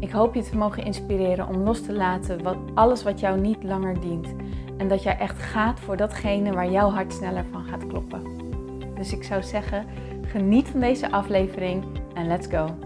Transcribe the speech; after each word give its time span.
Ik 0.00 0.10
hoop 0.10 0.34
je 0.34 0.42
te 0.42 0.56
mogen 0.56 0.84
inspireren 0.84 1.48
om 1.48 1.56
los 1.56 1.82
te 1.82 1.92
laten 1.92 2.42
wat, 2.42 2.56
alles 2.74 3.02
wat 3.02 3.20
jou 3.20 3.40
niet 3.40 3.62
langer 3.62 4.00
dient. 4.00 4.34
En 4.76 4.88
dat 4.88 5.02
jij 5.02 5.18
echt 5.18 5.38
gaat 5.38 5.80
voor 5.80 5.96
datgene 5.96 6.52
waar 6.52 6.70
jouw 6.70 6.90
hart 6.90 7.12
sneller 7.12 7.44
van 7.50 7.64
gaat 7.64 7.86
kloppen. 7.86 8.22
Dus 8.94 9.12
ik 9.12 9.24
zou 9.24 9.42
zeggen, 9.42 9.86
geniet 10.22 10.68
van 10.68 10.80
deze 10.80 11.10
aflevering 11.10 11.84
en 12.14 12.26
let's 12.26 12.46
go. 12.46 12.78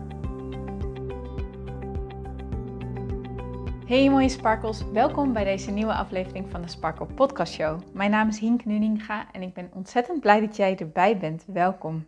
Hey 3.86 4.10
mooie 4.10 4.28
sparkles, 4.28 4.84
welkom 4.92 5.32
bij 5.32 5.44
deze 5.44 5.70
nieuwe 5.70 5.94
aflevering 5.94 6.50
van 6.50 6.62
de 6.62 6.68
Sparkle 6.68 7.06
Podcast 7.06 7.52
Show. 7.52 7.80
Mijn 7.92 8.10
naam 8.10 8.28
is 8.28 8.38
Hink 8.38 8.64
Nuninga 8.64 9.26
en 9.32 9.42
ik 9.42 9.54
ben 9.54 9.70
ontzettend 9.72 10.20
blij 10.20 10.40
dat 10.40 10.56
jij 10.56 10.76
erbij 10.76 11.18
bent. 11.18 11.44
Welkom. 11.46 12.06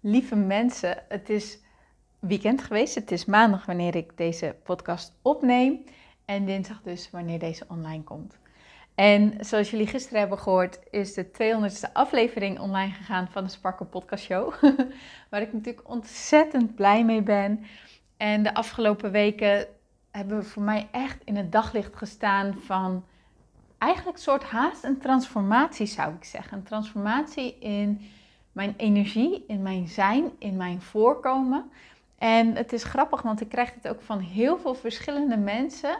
Lieve 0.00 0.36
mensen, 0.36 1.02
het 1.08 1.30
is 1.30 1.60
weekend 2.26 2.62
geweest. 2.62 2.94
Het 2.94 3.10
is 3.10 3.24
maandag 3.24 3.66
wanneer 3.66 3.96
ik 3.96 4.16
deze 4.16 4.56
podcast 4.62 5.12
opneem. 5.22 5.84
En 6.24 6.44
dinsdag 6.44 6.82
dus 6.82 7.10
wanneer 7.10 7.38
deze 7.38 7.64
online 7.68 8.02
komt. 8.02 8.38
En 8.94 9.34
zoals 9.40 9.70
jullie 9.70 9.86
gisteren 9.86 10.18
hebben 10.18 10.38
gehoord, 10.38 10.78
is 10.90 11.14
de 11.14 11.26
200ste 11.26 11.92
aflevering 11.92 12.58
online 12.58 12.92
gegaan 12.92 13.28
van 13.28 13.44
de 13.44 13.50
Sparkle 13.50 13.86
Podcast 13.86 14.24
Show. 14.24 14.54
Waar 15.30 15.40
ik 15.40 15.52
natuurlijk 15.52 15.88
ontzettend 15.88 16.74
blij 16.74 17.04
mee 17.04 17.22
ben. 17.22 17.64
En 18.16 18.42
de 18.42 18.54
afgelopen 18.54 19.10
weken 19.10 19.66
hebben 20.10 20.38
we 20.38 20.44
voor 20.44 20.62
mij 20.62 20.88
echt 20.90 21.18
in 21.24 21.36
het 21.36 21.52
daglicht 21.52 21.96
gestaan 21.96 22.54
van 22.58 23.04
eigenlijk 23.78 24.16
een 24.16 24.22
soort 24.22 24.44
haast 24.44 24.84
een 24.84 24.98
transformatie 24.98 25.86
zou 25.86 26.14
ik 26.14 26.24
zeggen. 26.24 26.56
Een 26.56 26.64
transformatie 26.64 27.58
in 27.58 28.00
mijn 28.52 28.74
energie, 28.76 29.44
in 29.46 29.62
mijn 29.62 29.88
zijn, 29.88 30.30
in 30.38 30.56
mijn 30.56 30.82
voorkomen. 30.82 31.70
En 32.22 32.56
het 32.56 32.72
is 32.72 32.84
grappig, 32.84 33.22
want 33.22 33.40
ik 33.40 33.48
krijg 33.48 33.74
het 33.74 33.88
ook 33.88 34.02
van 34.02 34.18
heel 34.18 34.58
veel 34.58 34.74
verschillende 34.74 35.36
mensen 35.36 35.96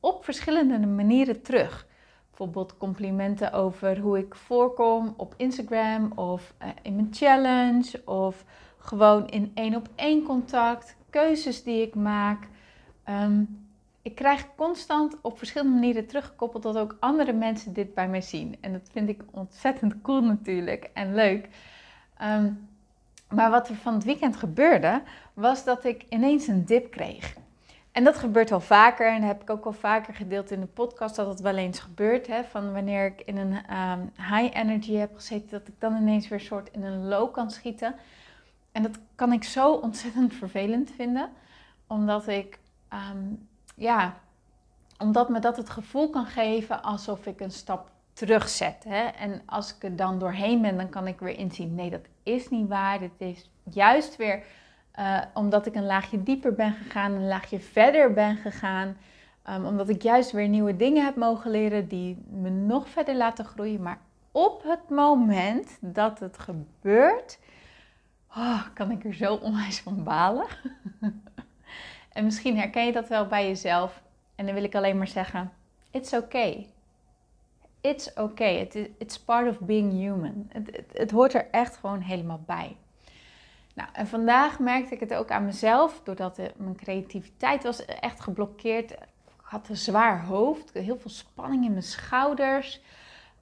op 0.00 0.24
verschillende 0.24 0.86
manieren 0.86 1.42
terug. 1.42 1.86
Bijvoorbeeld 2.28 2.76
complimenten 2.76 3.52
over 3.52 3.98
hoe 3.98 4.18
ik 4.18 4.34
voorkom 4.34 5.14
op 5.16 5.34
Instagram 5.36 6.12
of 6.14 6.54
eh, 6.58 6.68
in 6.82 6.94
mijn 6.94 7.08
challenge 7.10 8.02
of 8.04 8.44
gewoon 8.78 9.28
in 9.28 9.50
één 9.54 9.74
op 9.74 9.88
één 9.94 10.22
contact, 10.22 10.96
keuzes 11.10 11.62
die 11.62 11.82
ik 11.82 11.94
maak. 11.94 12.48
Ehm, 13.04 13.42
ik 14.02 14.14
krijg 14.14 14.46
constant 14.56 15.16
op 15.22 15.38
verschillende 15.38 15.74
manieren 15.74 16.06
teruggekoppeld 16.06 16.62
dat 16.62 16.76
ook 16.76 16.96
andere 17.00 17.32
mensen 17.32 17.72
dit 17.72 17.94
bij 17.94 18.08
mij 18.08 18.20
zien. 18.20 18.56
En 18.60 18.72
dat 18.72 18.88
vind 18.92 19.08
ik 19.08 19.22
ontzettend 19.30 20.02
cool 20.02 20.22
natuurlijk 20.22 20.90
en 20.92 21.14
leuk. 21.14 21.48
Ehm, 22.16 22.52
maar 23.34 23.50
wat 23.50 23.68
er 23.68 23.74
van 23.74 23.94
het 23.94 24.04
weekend 24.04 24.36
gebeurde, 24.36 25.02
was 25.34 25.64
dat 25.64 25.84
ik 25.84 26.04
ineens 26.08 26.46
een 26.46 26.64
dip 26.64 26.90
kreeg. 26.90 27.34
En 27.94 28.04
dat 28.04 28.16
gebeurt 28.16 28.50
wel 28.50 28.60
vaker. 28.60 29.12
En 29.12 29.22
heb 29.22 29.42
ik 29.42 29.50
ook 29.50 29.64
al 29.64 29.72
vaker 29.72 30.14
gedeeld 30.14 30.50
in 30.50 30.60
de 30.60 30.66
podcast 30.66 31.16
dat 31.16 31.26
het 31.26 31.40
wel 31.40 31.56
eens 31.56 31.78
gebeurt. 31.78 32.26
Hè, 32.26 32.44
van 32.44 32.72
wanneer 32.72 33.06
ik 33.06 33.20
in 33.20 33.36
een 33.36 33.52
um, 33.76 34.12
high 34.16 34.56
energy 34.56 34.94
heb 34.94 35.14
gezeten, 35.14 35.50
dat 35.50 35.68
ik 35.68 35.74
dan 35.78 35.96
ineens 35.96 36.28
weer 36.28 36.40
soort 36.40 36.70
in 36.72 36.84
een 36.84 37.08
low 37.08 37.32
kan 37.32 37.50
schieten. 37.50 37.94
En 38.72 38.82
dat 38.82 38.98
kan 39.14 39.32
ik 39.32 39.44
zo 39.44 39.72
ontzettend 39.72 40.34
vervelend 40.34 40.90
vinden. 40.96 41.30
Omdat 41.86 42.28
ik, 42.28 42.58
um, 43.12 43.48
ja, 43.76 44.14
omdat 44.98 45.28
me 45.28 45.38
dat 45.38 45.56
het 45.56 45.70
gevoel 45.70 46.10
kan 46.10 46.26
geven 46.26 46.82
alsof 46.82 47.26
ik 47.26 47.40
een 47.40 47.50
stap 47.50 47.90
terugzet. 48.12 48.84
Hè? 48.88 49.02
En 49.04 49.42
als 49.46 49.74
ik 49.74 49.82
er 49.82 49.96
dan 49.96 50.18
doorheen 50.18 50.62
ben, 50.62 50.76
dan 50.76 50.88
kan 50.88 51.06
ik 51.06 51.20
weer 51.20 51.38
inzien: 51.38 51.74
nee, 51.74 51.90
dat 51.90 52.06
is 52.24 52.48
niet 52.48 52.68
waar. 52.68 52.98
Dit 52.98 53.10
is 53.18 53.50
juist 53.70 54.16
weer 54.16 54.42
uh, 54.98 55.20
omdat 55.34 55.66
ik 55.66 55.74
een 55.74 55.86
laagje 55.86 56.22
dieper 56.22 56.54
ben 56.54 56.72
gegaan, 56.72 57.12
een 57.12 57.26
laagje 57.26 57.60
verder 57.60 58.12
ben 58.12 58.36
gegaan. 58.36 58.96
Um, 59.50 59.66
omdat 59.66 59.88
ik 59.88 60.02
juist 60.02 60.30
weer 60.30 60.48
nieuwe 60.48 60.76
dingen 60.76 61.04
heb 61.04 61.16
mogen 61.16 61.50
leren 61.50 61.88
die 61.88 62.24
me 62.30 62.50
nog 62.50 62.88
verder 62.88 63.16
laten 63.16 63.44
groeien. 63.44 63.82
Maar 63.82 63.98
op 64.32 64.62
het 64.62 64.88
moment 64.88 65.78
dat 65.80 66.20
het 66.20 66.38
gebeurt, 66.38 67.38
oh, 68.36 68.62
kan 68.74 68.90
ik 68.90 69.04
er 69.04 69.14
zo 69.14 69.34
onwijs 69.34 69.80
van 69.80 70.04
balen. 70.04 70.46
en 72.12 72.24
misschien 72.24 72.58
herken 72.58 72.86
je 72.86 72.92
dat 72.92 73.08
wel 73.08 73.26
bij 73.26 73.46
jezelf. 73.46 74.02
En 74.34 74.46
dan 74.46 74.54
wil 74.54 74.64
ik 74.64 74.74
alleen 74.74 74.98
maar 74.98 75.08
zeggen: 75.08 75.52
it's 75.90 76.12
okay. 76.12 76.73
It's 77.84 78.16
okay. 78.16 78.60
It, 78.60 78.90
it's 78.98 79.18
part 79.18 79.48
of 79.48 79.58
being 79.60 79.92
human. 79.92 80.48
Het, 80.48 80.84
het, 80.92 81.10
hoort 81.10 81.34
er 81.34 81.50
echt 81.50 81.76
gewoon 81.76 82.00
helemaal 82.00 82.42
bij. 82.46 82.76
Nou, 83.74 83.88
en 83.92 84.06
vandaag 84.06 84.58
merkte 84.58 84.94
ik 84.94 85.00
het 85.00 85.14
ook 85.14 85.30
aan 85.30 85.44
mezelf, 85.44 86.00
doordat 86.04 86.36
mijn 86.56 86.76
creativiteit 86.76 87.62
was 87.62 87.84
echt 87.84 88.20
geblokkeerd. 88.20 88.90
Ik 88.90 88.98
had 89.42 89.68
een 89.68 89.76
zwaar 89.76 90.24
hoofd, 90.24 90.72
heel 90.72 90.98
veel 90.98 91.10
spanning 91.10 91.64
in 91.64 91.70
mijn 91.70 91.82
schouders. 91.82 92.80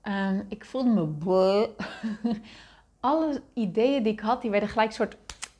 Um, 0.02 0.46
ik 0.48 0.64
voelde 0.64 0.90
me 0.90 1.70
Alle 3.00 3.42
ideeën 3.54 4.02
die 4.02 4.12
ik 4.12 4.20
had, 4.20 4.42
die 4.42 4.50
werden 4.50 4.68
gelijk 4.68 4.92
soort 4.92 5.16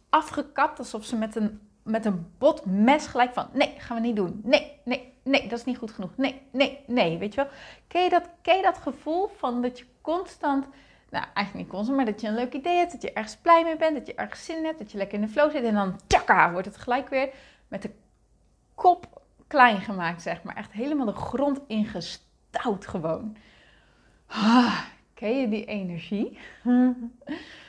afgekapt, 0.09 0.79
alsof 0.79 1.05
ze 1.05 1.17
met 1.17 1.37
een, 1.37 1.61
met 1.83 2.05
een 2.05 2.33
bot 2.39 2.67
mes 2.67 3.07
gelijk 3.07 3.33
van, 3.33 3.49
nee, 3.53 3.75
gaan 3.79 3.97
we 3.97 4.07
niet 4.07 4.17
doen. 4.17 4.41
Nee, 4.45 4.81
nee, 4.85 5.13
nee, 5.23 5.49
dat 5.49 5.59
is 5.59 5.65
niet 5.65 5.79
goed 5.79 5.91
genoeg. 5.91 6.17
Nee, 6.17 6.43
nee, 6.53 6.85
nee, 6.87 7.19
weet 7.19 7.35
je 7.35 7.41
wel. 7.41 7.51
Ken 7.89 8.03
je 8.03 8.11
dat, 8.11 8.29
ken 8.43 8.57
je 8.57 8.63
dat 8.63 8.79
gevoel 8.79 9.29
van 9.37 9.63
dat 9.63 9.79
je 9.79 9.85
constant 10.01 10.67
nou, 11.13 11.25
eigenlijk 11.35 11.55
niet 11.55 11.75
constant, 11.75 11.97
maar 11.97 12.07
dat 12.07 12.21
je 12.21 12.29
een 12.29 12.35
leuk 12.35 12.53
idee 12.53 12.77
hebt, 12.77 12.93
dat 12.93 13.03
je 13.03 13.13
ergens 13.13 13.37
blij 13.37 13.63
mee 13.65 13.77
bent, 13.77 13.97
dat 13.97 14.07
je 14.07 14.15
ergens 14.15 14.45
zin 14.45 14.65
hebt, 14.65 14.79
dat 14.79 14.93
je 14.93 14.99
lekker 14.99 15.19
in 15.19 15.25
de 15.25 15.33
flow 15.33 15.51
zit 15.51 15.65
en 15.65 15.75
dan 15.75 16.01
tjaka, 16.07 16.53
wordt 16.53 16.67
het 16.67 16.77
gelijk 16.77 17.09
weer 17.09 17.29
met 17.69 17.83
de 17.83 17.91
kop 18.75 19.23
klein 19.47 19.81
gemaakt, 19.81 20.23
zeg 20.23 20.43
maar. 20.43 20.57
Echt 20.57 20.73
helemaal 20.73 21.07
de 21.07 21.13
grond 21.13 21.61
ingestouwd 21.67 22.87
gewoon. 22.87 23.37
Ah, 24.27 24.81
ken 25.15 25.41
je 25.41 25.49
die 25.49 25.65
energie? 25.65 26.39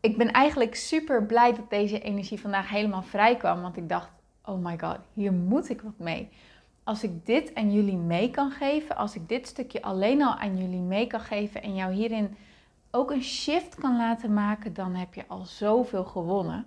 ik 0.00 0.16
ben 0.16 0.32
eigenlijk 0.32 0.74
super 0.74 1.26
blij 1.26 1.54
dat 1.54 1.70
deze 1.70 2.00
energie 2.00 2.40
vandaag 2.40 2.70
helemaal 2.70 3.02
vrij 3.02 3.36
kwam, 3.36 3.62
want 3.62 3.76
ik 3.76 3.88
dacht, 3.88 4.10
oh 4.44 4.64
my 4.64 4.78
god, 4.78 4.98
hier 5.12 5.32
moet 5.32 5.68
ik 5.68 5.80
wat 5.80 5.98
mee 5.98 6.28
als 6.88 7.02
ik 7.02 7.26
dit 7.26 7.54
aan 7.54 7.72
jullie 7.72 7.96
mee 7.96 8.30
kan 8.30 8.50
geven, 8.50 8.96
als 8.96 9.14
ik 9.14 9.28
dit 9.28 9.46
stukje 9.46 9.82
alleen 9.82 10.22
al 10.22 10.34
aan 10.34 10.58
jullie 10.58 10.80
mee 10.80 11.06
kan 11.06 11.20
geven 11.20 11.62
en 11.62 11.74
jou 11.74 11.92
hierin 11.92 12.36
ook 12.90 13.10
een 13.10 13.22
shift 13.22 13.74
kan 13.74 13.96
laten 13.96 14.34
maken, 14.34 14.74
dan 14.74 14.94
heb 14.94 15.14
je 15.14 15.24
al 15.26 15.44
zoveel 15.44 16.04
gewonnen. 16.04 16.66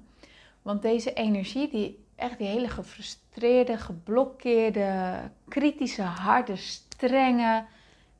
Want 0.61 0.81
deze 0.81 1.13
energie, 1.13 1.69
die 1.69 2.03
echt 2.15 2.37
die 2.37 2.47
hele 2.47 2.69
gefrustreerde, 2.69 3.77
geblokkeerde, 3.77 5.19
kritische, 5.47 6.01
harde, 6.01 6.55
strenge 6.55 7.65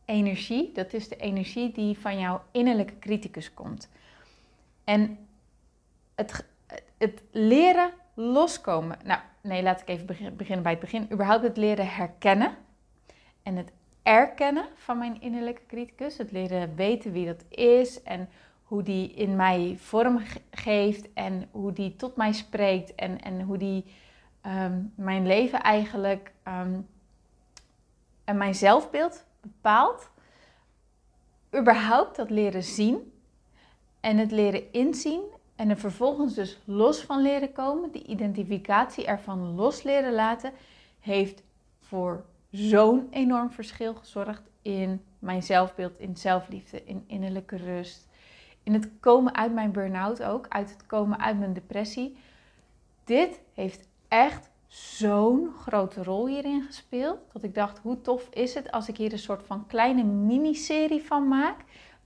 energie, 0.05 0.71
dat 0.73 0.93
is 0.93 1.07
de 1.07 1.15
energie 1.15 1.71
die 1.71 1.99
van 1.99 2.19
jouw 2.19 2.41
innerlijke 2.51 2.99
criticus 2.99 3.53
komt. 3.53 3.89
En 4.83 5.27
het, 6.15 6.45
het 6.97 7.23
leren 7.31 7.91
loskomen. 8.13 8.97
Nou, 9.03 9.19
nee, 9.41 9.63
laat 9.63 9.81
ik 9.81 9.87
even 9.87 10.05
beginnen 10.37 10.63
bij 10.63 10.71
het 10.71 10.81
begin. 10.81 11.07
Überhaupt 11.11 11.43
het 11.43 11.57
leren 11.57 11.87
herkennen 11.87 12.55
en 13.43 13.55
het 13.55 13.71
erkennen 14.03 14.65
van 14.75 14.97
mijn 14.97 15.21
innerlijke 15.21 15.65
criticus. 15.67 16.17
Het 16.17 16.31
leren 16.31 16.75
weten 16.75 17.11
wie 17.11 17.25
dat 17.25 17.43
is 17.49 18.03
en 18.03 18.29
hoe 18.63 18.83
die 18.83 19.13
in 19.13 19.35
mij 19.35 19.75
vorm 19.79 20.21
geeft 20.51 21.13
en 21.13 21.47
hoe 21.51 21.73
die 21.73 21.95
tot 21.95 22.15
mij 22.15 22.33
spreekt 22.33 22.95
en, 22.95 23.21
en 23.21 23.41
hoe 23.41 23.57
die 23.57 23.85
ehm, 24.41 24.81
mijn 24.95 25.27
leven 25.27 25.61
eigenlijk 25.61 26.31
um, 26.47 26.87
en 28.23 28.37
mijn 28.37 28.55
zelfbeeld 28.55 29.25
bepaalt. 29.41 30.09
Überhaupt 31.55 32.15
dat 32.15 32.29
leren 32.29 32.63
zien 32.63 33.13
en 34.01 34.17
het 34.17 34.31
leren 34.31 34.73
inzien 34.73 35.21
en 35.55 35.69
er 35.69 35.77
vervolgens 35.77 36.33
dus 36.33 36.59
los 36.65 37.01
van 37.01 37.21
leren 37.21 37.51
komen, 37.51 37.91
die 37.91 38.05
identificatie 38.05 39.05
ervan 39.05 39.55
los 39.55 39.83
leren 39.83 40.13
laten, 40.13 40.51
heeft 40.99 41.43
voor 41.79 42.23
zo'n 42.51 43.07
enorm 43.11 43.51
verschil 43.51 43.93
gezorgd 43.93 44.43
in 44.61 45.01
mijn 45.19 45.43
zelfbeeld, 45.43 45.99
in 45.99 46.17
zelfliefde, 46.17 46.83
in 46.83 47.03
innerlijke 47.07 47.55
rust. 47.55 48.07
In 48.63 48.73
het 48.73 48.89
komen 48.99 49.35
uit 49.35 49.53
mijn 49.53 49.71
burn-out 49.71 50.23
ook, 50.23 50.45
uit 50.49 50.69
het 50.69 50.85
komen 50.85 51.19
uit 51.19 51.39
mijn 51.39 51.53
depressie. 51.53 52.17
Dit 53.03 53.39
heeft 53.53 53.87
echt 54.07 54.49
zo'n 54.67 55.51
grote 55.59 56.03
rol 56.03 56.27
hierin 56.27 56.63
gespeeld. 56.63 57.19
Dat 57.33 57.43
ik 57.43 57.55
dacht, 57.55 57.79
hoe 57.79 58.01
tof 58.01 58.27
is 58.29 58.53
het 58.53 58.71
als 58.71 58.87
ik 58.87 58.97
hier 58.97 59.11
een 59.11 59.19
soort 59.19 59.43
van 59.45 59.67
kleine 59.67 60.03
miniserie 60.03 61.03
van 61.03 61.27
maak. 61.27 61.57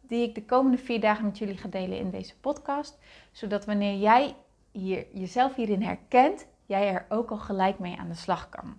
Die 0.08 0.28
ik 0.28 0.36
de 0.36 0.46
komende 0.46 0.78
vier 0.78 1.00
dagen 1.00 1.26
met 1.26 1.38
jullie 1.38 1.58
ga 1.58 1.68
delen 1.68 2.00
in 2.00 2.10
deze 2.10 2.40
podcast. 2.40 3.00
Zodat 3.32 3.66
wanneer 3.66 3.98
jij 4.00 4.36
hier, 4.72 5.06
jezelf 5.14 5.56
hierin 5.56 5.82
herkent, 5.82 6.48
jij 6.66 6.94
er 6.94 7.06
ook 7.10 7.32
al 7.32 7.38
gelijk 7.38 7.80
mee 7.80 7.98
aan 7.98 8.10
de 8.10 8.16
slag 8.16 8.50
kan. 8.50 8.78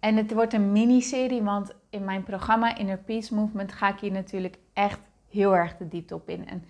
En 0.00 0.16
het 0.16 0.32
wordt 0.32 0.52
een 0.52 0.72
miniserie, 0.72 1.42
want 1.42 1.74
in 1.90 2.04
mijn 2.04 2.22
programma 2.22 2.76
Inner 2.76 2.98
Peace 2.98 3.34
Movement 3.34 3.72
ga 3.72 3.88
ik 3.88 3.98
hier 3.98 4.12
natuurlijk 4.12 4.58
echt 4.72 5.00
heel 5.28 5.56
erg 5.56 5.76
de 5.76 5.88
diepte 5.88 6.14
op 6.14 6.28
in. 6.28 6.48
En 6.48 6.64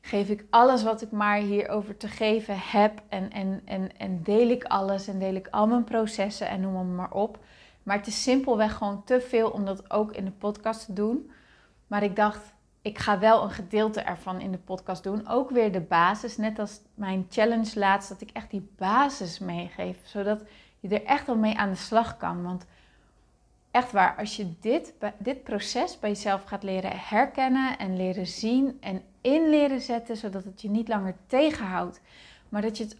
geef 0.00 0.28
ik 0.28 0.44
alles 0.50 0.82
wat 0.82 1.02
ik 1.02 1.10
maar 1.10 1.36
hierover 1.36 1.96
te 1.96 2.08
geven 2.08 2.58
heb. 2.58 3.02
En, 3.08 3.30
en, 3.30 3.62
en, 3.64 3.96
en 3.96 4.22
deel 4.22 4.48
ik 4.48 4.64
alles 4.64 5.08
en 5.08 5.18
deel 5.18 5.34
ik 5.34 5.48
al 5.50 5.66
mijn 5.66 5.84
processen 5.84 6.48
en 6.48 6.60
noem 6.60 6.76
hem 6.76 6.94
maar 6.94 7.12
op. 7.12 7.38
Maar 7.82 7.96
het 7.96 8.06
is 8.06 8.22
simpelweg 8.22 8.74
gewoon 8.76 9.04
te 9.04 9.20
veel 9.20 9.50
om 9.50 9.64
dat 9.64 9.90
ook 9.90 10.12
in 10.12 10.24
de 10.24 10.30
podcast 10.30 10.84
te 10.86 10.92
doen. 10.92 11.30
Maar 11.92 12.02
ik 12.02 12.16
dacht, 12.16 12.54
ik 12.82 12.98
ga 12.98 13.18
wel 13.18 13.42
een 13.42 13.50
gedeelte 13.50 14.00
ervan 14.00 14.40
in 14.40 14.50
de 14.50 14.58
podcast 14.58 15.02
doen. 15.02 15.28
Ook 15.28 15.50
weer 15.50 15.72
de 15.72 15.80
basis, 15.80 16.36
net 16.36 16.58
als 16.58 16.80
mijn 16.94 17.26
challenge 17.30 17.78
laatst, 17.78 18.08
dat 18.08 18.20
ik 18.20 18.30
echt 18.32 18.50
die 18.50 18.70
basis 18.76 19.38
meegeef. 19.38 19.96
Zodat 20.04 20.42
je 20.80 20.88
er 20.88 21.04
echt 21.04 21.26
wel 21.26 21.36
mee 21.36 21.56
aan 21.56 21.70
de 21.70 21.76
slag 21.76 22.16
kan. 22.16 22.42
Want 22.42 22.66
echt 23.70 23.92
waar, 23.92 24.16
als 24.16 24.36
je 24.36 24.52
dit, 24.60 24.94
dit 25.18 25.42
proces 25.42 25.98
bij 25.98 26.10
jezelf 26.10 26.44
gaat 26.44 26.62
leren 26.62 26.92
herkennen 26.94 27.78
en 27.78 27.96
leren 27.96 28.26
zien 28.26 28.78
en 28.80 29.02
in 29.20 29.48
leren 29.48 29.80
zetten, 29.80 30.16
zodat 30.16 30.44
het 30.44 30.62
je 30.62 30.70
niet 30.70 30.88
langer 30.88 31.14
tegenhoudt, 31.26 32.00
maar 32.48 32.62
dat 32.62 32.78
je 32.78 32.84
het 32.84 32.96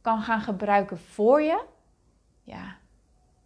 kan 0.00 0.22
gaan 0.22 0.40
gebruiken 0.40 0.98
voor 0.98 1.42
je, 1.42 1.64
ja, 2.42 2.76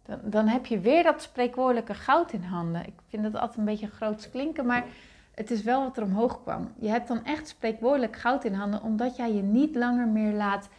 dan, 0.09 0.19
dan 0.23 0.47
heb 0.47 0.65
je 0.65 0.79
weer 0.79 1.03
dat 1.03 1.21
spreekwoordelijke 1.21 1.93
goud 1.93 2.31
in 2.31 2.43
handen. 2.43 2.85
Ik 2.85 2.93
vind 3.07 3.23
dat 3.23 3.35
altijd 3.35 3.57
een 3.57 3.65
beetje 3.65 3.87
groots 3.87 4.29
klinken, 4.29 4.65
maar 4.65 4.85
het 5.33 5.51
is 5.51 5.63
wel 5.63 5.83
wat 5.83 5.97
er 5.97 6.03
omhoog 6.03 6.41
kwam. 6.43 6.73
Je 6.79 6.89
hebt 6.89 7.07
dan 7.07 7.25
echt 7.25 7.47
spreekwoordelijk 7.47 8.15
goud 8.15 8.43
in 8.43 8.53
handen, 8.53 8.81
omdat 8.81 9.15
jij 9.15 9.33
je 9.33 9.41
niet 9.41 9.75
langer 9.75 10.07
meer 10.07 10.33
laat 10.33 10.69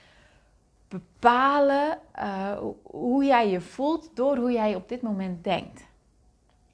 bepalen 0.88 1.98
uh, 2.18 2.58
hoe 2.82 3.24
jij 3.24 3.50
je 3.50 3.60
voelt 3.60 4.10
door 4.14 4.36
hoe 4.36 4.52
jij 4.52 4.74
op 4.74 4.88
dit 4.88 5.02
moment 5.02 5.44
denkt. 5.44 5.88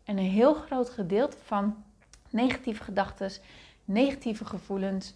En 0.05 0.19
een 0.19 0.31
heel 0.31 0.55
groot 0.55 0.91
gedeelte 0.91 1.37
van 1.45 1.85
negatieve 2.31 2.83
gedachten, 2.83 3.31
negatieve 3.85 4.45
gevoelens 4.45 5.15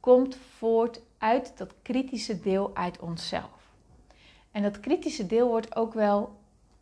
komt 0.00 0.36
voort 0.36 1.00
uit 1.18 1.52
dat 1.56 1.74
kritische 1.82 2.40
deel 2.40 2.70
uit 2.74 2.98
onszelf. 2.98 3.58
En 4.50 4.62
dat 4.62 4.80
kritische 4.80 5.26
deel 5.26 5.48
wordt 5.48 5.76
ook 5.76 5.94
wel 5.94 6.37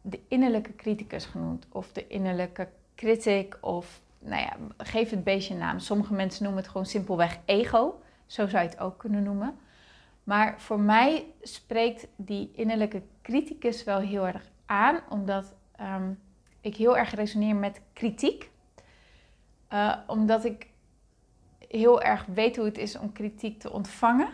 de 0.08 0.20
innerlijke 0.28 0.74
criticus 0.74 1.24
genoemd, 1.24 1.66
of 1.68 1.92
de 1.92 2.06
innerlijke 2.06 2.68
critic, 2.94 3.58
of 3.60 4.00
nou 4.18 4.42
ja, 4.42 4.56
geef 4.76 5.10
het 5.10 5.24
beestje 5.24 5.54
een 5.54 5.60
naam. 5.60 5.78
Sommige 5.78 6.14
mensen 6.14 6.42
noemen 6.42 6.62
het 6.62 6.70
gewoon 6.70 6.86
simpelweg 6.86 7.38
ego, 7.44 8.00
zo 8.26 8.46
zou 8.46 8.62
je 8.62 8.68
het 8.68 8.78
ook 8.78 8.98
kunnen 8.98 9.22
noemen. 9.22 9.58
Maar 10.24 10.60
voor 10.60 10.80
mij 10.80 11.24
spreekt 11.42 12.06
die 12.16 12.50
innerlijke 12.54 13.02
criticus 13.22 13.84
wel 13.84 13.98
heel 13.98 14.26
erg 14.26 14.50
aan, 14.66 15.00
omdat 15.08 15.54
ehm, 15.76 16.12
ik 16.60 16.76
heel 16.76 16.96
erg 16.96 17.14
resoneer 17.14 17.56
met 17.56 17.80
kritiek. 17.92 18.50
Uh, 19.72 19.96
omdat 20.06 20.44
ik 20.44 20.68
heel 21.68 22.02
erg 22.02 22.26
weet 22.26 22.56
hoe 22.56 22.64
het 22.64 22.78
is 22.78 22.98
om 22.98 23.12
kritiek 23.12 23.60
te 23.60 23.72
ontvangen 23.72 24.28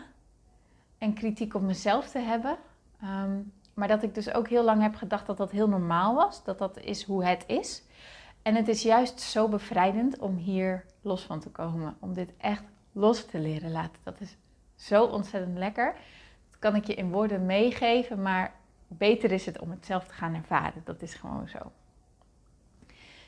en 0.97 1.13
kritiek 1.13 1.53
op 1.53 1.61
mezelf 1.61 2.09
te 2.09 2.19
hebben. 2.19 2.57
Ehm, 3.01 3.39
maar 3.73 3.87
dat 3.87 4.03
ik 4.03 4.15
dus 4.15 4.33
ook 4.33 4.47
heel 4.47 4.63
lang 4.63 4.81
heb 4.81 4.95
gedacht 4.95 5.25
dat 5.25 5.37
dat 5.37 5.51
heel 5.51 5.67
normaal 5.67 6.15
was, 6.15 6.43
dat 6.43 6.57
dat 6.57 6.79
is 6.79 7.03
hoe 7.03 7.25
het 7.25 7.43
is. 7.47 7.83
En 8.41 8.55
het 8.55 8.67
is 8.67 8.81
juist 8.81 9.19
zo 9.19 9.47
bevrijdend 9.47 10.19
om 10.19 10.35
hier 10.35 10.85
los 11.01 11.21
van 11.21 11.39
te 11.39 11.49
komen, 11.49 11.95
om 11.99 12.13
dit 12.13 12.33
echt 12.37 12.63
los 12.91 13.25
te 13.25 13.39
leren 13.39 13.71
laten. 13.71 14.01
Dat 14.03 14.21
is 14.21 14.37
zo 14.75 15.05
ontzettend 15.05 15.57
lekker. 15.57 15.95
Dat 16.49 16.59
kan 16.59 16.75
ik 16.75 16.85
je 16.85 16.93
in 16.93 17.11
woorden 17.11 17.45
meegeven, 17.45 18.21
maar 18.21 18.53
beter 18.87 19.31
is 19.31 19.45
het 19.45 19.59
om 19.59 19.71
het 19.71 19.85
zelf 19.85 20.07
te 20.07 20.13
gaan 20.13 20.33
ervaren. 20.33 20.81
Dat 20.83 21.01
is 21.01 21.13
gewoon 21.13 21.47
zo. 21.47 21.71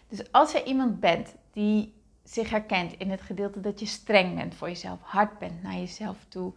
Dus 0.07 0.31
als 0.31 0.51
je 0.51 0.63
iemand 0.63 0.99
bent 0.99 1.35
die 1.51 1.93
zich 2.23 2.49
herkent 2.49 2.93
in 2.97 3.11
het 3.11 3.21
gedeelte 3.21 3.61
dat 3.61 3.79
je 3.79 3.85
streng 3.85 4.35
bent 4.35 4.55
voor 4.55 4.67
jezelf, 4.67 4.99
hard 5.01 5.39
bent 5.39 5.63
naar 5.63 5.75
jezelf 5.75 6.17
toe, 6.27 6.53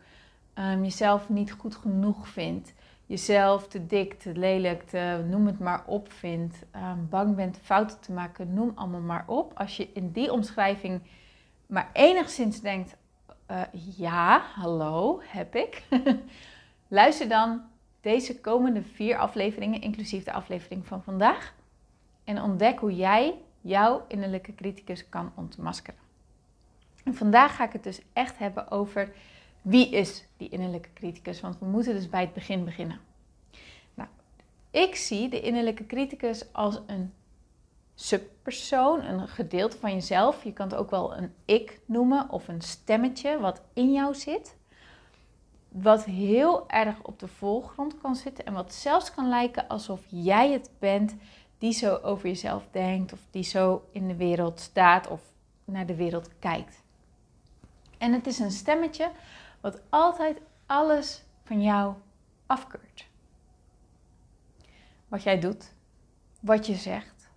um, 0.55 0.83
jezelf 0.83 1.29
niet 1.29 1.53
goed 1.53 1.77
genoeg 1.77 2.29
vindt, 2.29 2.73
jezelf 3.09 3.69
te 3.69 3.87
dik, 3.87 4.19
te 4.19 4.35
lelijk, 4.35 4.83
te, 4.83 5.25
noem 5.29 5.47
het 5.47 5.59
maar 5.59 5.83
op 5.87 6.13
vindt, 6.13 6.57
um, 6.77 7.09
bang 7.11 7.37
bent 7.37 7.59
fouten 7.63 8.01
te 8.01 8.13
maken, 8.13 8.55
noem 8.55 8.73
allemaal 8.75 9.01
maar 9.01 9.25
op. 9.27 9.53
Als 9.55 9.77
je 9.77 9.89
in 9.93 10.11
die 10.11 10.33
omschrijving 10.33 11.01
maar 11.67 11.91
enigszins 11.93 12.61
denkt, 12.61 12.97
uh, 13.51 13.63
ja, 13.97 14.43
hallo, 14.55 15.21
heb 15.25 15.55
ik. 15.55 15.83
Luister 16.89 17.29
dan 17.29 17.63
deze 18.01 18.41
komende 18.41 18.83
vier 18.83 19.19
afleveringen, 19.19 19.81
inclusief 19.81 20.25
de 20.25 20.33
aflevering 20.33 20.87
van 20.87 21.03
vandaag. 21.03 21.55
En 22.25 22.43
ontdek 22.43 22.79
hoe 22.79 22.97
jij 22.97 23.35
jouw 23.61 24.05
innerlijke 24.09 24.55
criticus 24.55 25.09
kan 25.09 25.33
ontmaskeren. 25.35 26.01
En 27.05 27.15
vandaag 27.15 27.57
ga 27.57 27.65
ik 27.65 27.73
het 27.73 27.83
dus 27.83 28.03
echt 28.13 28.39
hebben 28.39 28.71
over 28.71 29.13
wie 29.63 29.91
is 29.91 30.25
die 30.37 30.49
innerlijke 30.49 30.93
criticus. 30.95 31.41
Want 31.41 31.59
we 31.59 31.67
moeten 31.67 31.95
dus 31.95 32.09
bij 32.09 32.21
het 32.21 32.33
begin 32.33 32.65
beginnen. 32.65 33.01
Nou, 33.95 34.09
ik 34.71 34.95
zie 34.95 35.29
de 35.29 35.41
innerlijke 35.41 35.87
criticus 35.87 36.53
als 36.53 36.81
een 36.87 37.13
subpersoon, 37.95 39.05
een 39.05 39.29
gedeelte 39.29 39.79
van 39.79 39.93
jezelf. 39.93 40.45
Je 40.45 40.53
kan 40.53 40.69
het 40.69 40.79
ook 40.79 40.91
wel 40.91 41.17
een 41.17 41.35
ik 41.45 41.81
noemen 41.85 42.31
of 42.31 42.49
een 42.49 42.61
stemmetje 42.61 43.39
wat 43.39 43.63
in 43.73 43.93
jou 43.93 44.15
zit. 44.15 44.57
Wat 45.69 46.05
heel 46.05 46.69
erg 46.69 47.03
op 47.03 47.19
de 47.19 47.29
voorgrond 47.29 48.01
kan 48.01 48.17
zitten 48.17 48.47
en 48.47 48.53
wat 48.53 48.75
zelfs 48.75 49.15
kan 49.15 49.29
lijken 49.29 49.69
alsof 49.69 50.01
jij 50.09 50.53
het 50.53 50.71
bent 50.79 51.15
die 51.59 51.73
zo 51.73 51.95
over 51.95 52.29
jezelf 52.29 52.67
denkt 52.71 53.13
of 53.13 53.21
die 53.31 53.43
zo 53.43 53.85
in 53.93 54.09
de 54.09 54.17
wereld 54.17 54.61
staat 54.61 55.09
of 55.09 55.21
naar 55.65 55.87
de 55.87 55.95
wereld 55.95 56.31
kijkt. 56.39 56.83
En 57.99 58.13
het 58.13 58.27
is 58.27 58.39
een 58.39 58.51
stemmetje 58.51 59.11
wat 59.61 59.81
altijd 59.89 60.41
alles 60.67 61.25
van 61.43 61.63
jou 61.63 61.95
afkeurt. 62.47 63.09
Wat 65.09 65.23
jij 65.23 65.41
doet, 65.41 65.73
wat 66.41 66.67
je 66.67 66.75
zegt, 66.75 67.31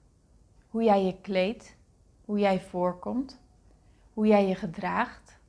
hoe 0.70 0.84
jij 0.84 1.06
je 1.06 1.22
kleedt, 1.22 1.76
hoe 2.26 2.40
jij 2.40 2.62
voorkomt, 2.62 3.40
hoe 4.14 4.28
jij 4.28 4.48
je 4.48 4.56
gedraagt, 4.56 5.40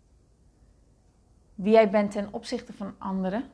wie 1.54 1.72
jij 1.72 1.90
bent 1.90 2.10
ten 2.10 2.32
opzichte 2.32 2.72
van 2.72 2.94
anderen, 2.98 3.50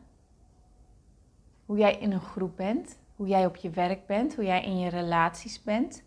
hoe 1.67 1.79
jij 1.79 1.99
in 1.99 2.13
een 2.13 2.21
groep 2.21 2.57
bent, 2.57 2.99
hoe 3.17 3.27
jij 3.27 3.47
op 3.47 3.57
je 3.57 3.71
werk 3.71 4.07
bent, 4.07 4.35
hoe 4.35 4.45
jij 4.45 4.65
in 4.65 4.79
je 4.79 4.89
relaties 4.89 5.63
bent, 5.63 6.03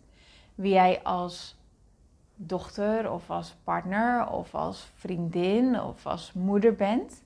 wie 0.54 0.72
jij 0.72 1.02
als 1.02 1.56
dochter 2.46 3.10
of 3.12 3.30
als 3.30 3.54
partner 3.64 4.28
of 4.28 4.54
als 4.54 4.90
vriendin 4.94 5.80
of 5.80 6.06
als 6.06 6.32
moeder 6.32 6.74
bent. 6.74 7.22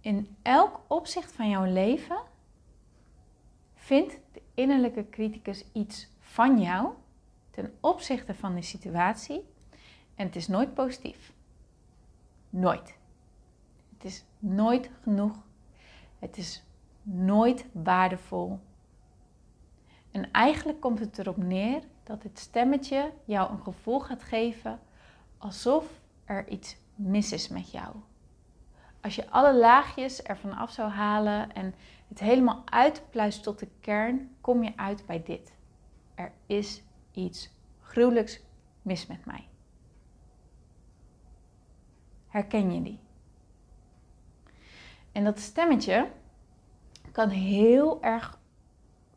In 0.00 0.36
elk 0.42 0.80
opzicht 0.86 1.32
van 1.32 1.48
jouw 1.48 1.64
leven 1.64 2.18
vindt 3.74 4.18
de 4.32 4.42
innerlijke 4.54 5.08
criticus 5.10 5.64
iets 5.72 6.08
van 6.20 6.60
jou 6.60 6.88
ten 7.50 7.74
opzichte 7.80 8.34
van 8.34 8.54
de 8.54 8.62
situatie 8.62 9.44
en 10.14 10.26
het 10.26 10.36
is 10.36 10.48
nooit 10.48 10.74
positief. 10.74 11.32
Nooit. 12.50 12.98
Het 13.92 14.04
is 14.04 14.24
nooit 14.38 14.90
genoeg. 15.02 15.36
Het 16.18 16.36
is 16.36 16.62
nooit 17.02 17.66
waardevol. 17.72 18.58
En 20.10 20.30
eigenlijk 20.30 20.80
komt 20.80 20.98
het 20.98 21.18
erop 21.18 21.36
neer 21.36 21.82
dat 22.08 22.22
het 22.22 22.38
stemmetje 22.38 23.12
jou 23.24 23.50
een 23.50 23.62
gevoel 23.62 24.00
gaat 24.00 24.22
geven 24.22 24.80
alsof 25.38 25.84
er 26.24 26.48
iets 26.48 26.76
mis 26.94 27.32
is 27.32 27.48
met 27.48 27.70
jou. 27.70 27.96
Als 29.00 29.14
je 29.14 29.30
alle 29.30 29.54
laagjes 29.54 30.22
ervan 30.22 30.52
af 30.56 30.72
zou 30.72 30.90
halen 30.90 31.52
en 31.52 31.74
het 32.08 32.18
helemaal 32.18 32.62
uitpluist 32.64 33.42
tot 33.42 33.58
de 33.58 33.68
kern, 33.80 34.36
kom 34.40 34.64
je 34.64 34.76
uit 34.76 35.06
bij 35.06 35.22
dit. 35.22 35.52
Er 36.14 36.32
is 36.46 36.82
iets 37.12 37.50
gruwelijks 37.82 38.40
mis 38.82 39.06
met 39.06 39.24
mij. 39.24 39.48
Herken 42.28 42.74
je 42.74 42.82
die? 42.82 43.00
En 45.12 45.24
dat 45.24 45.38
stemmetje 45.38 46.10
kan 47.12 47.28
heel 47.28 48.02
erg 48.02 48.38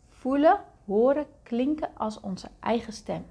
voelen, 0.09 0.59
horen, 0.91 1.25
klinken 1.43 1.89
als 1.93 2.19
onze 2.19 2.47
eigen 2.59 2.93
stem. 2.93 3.25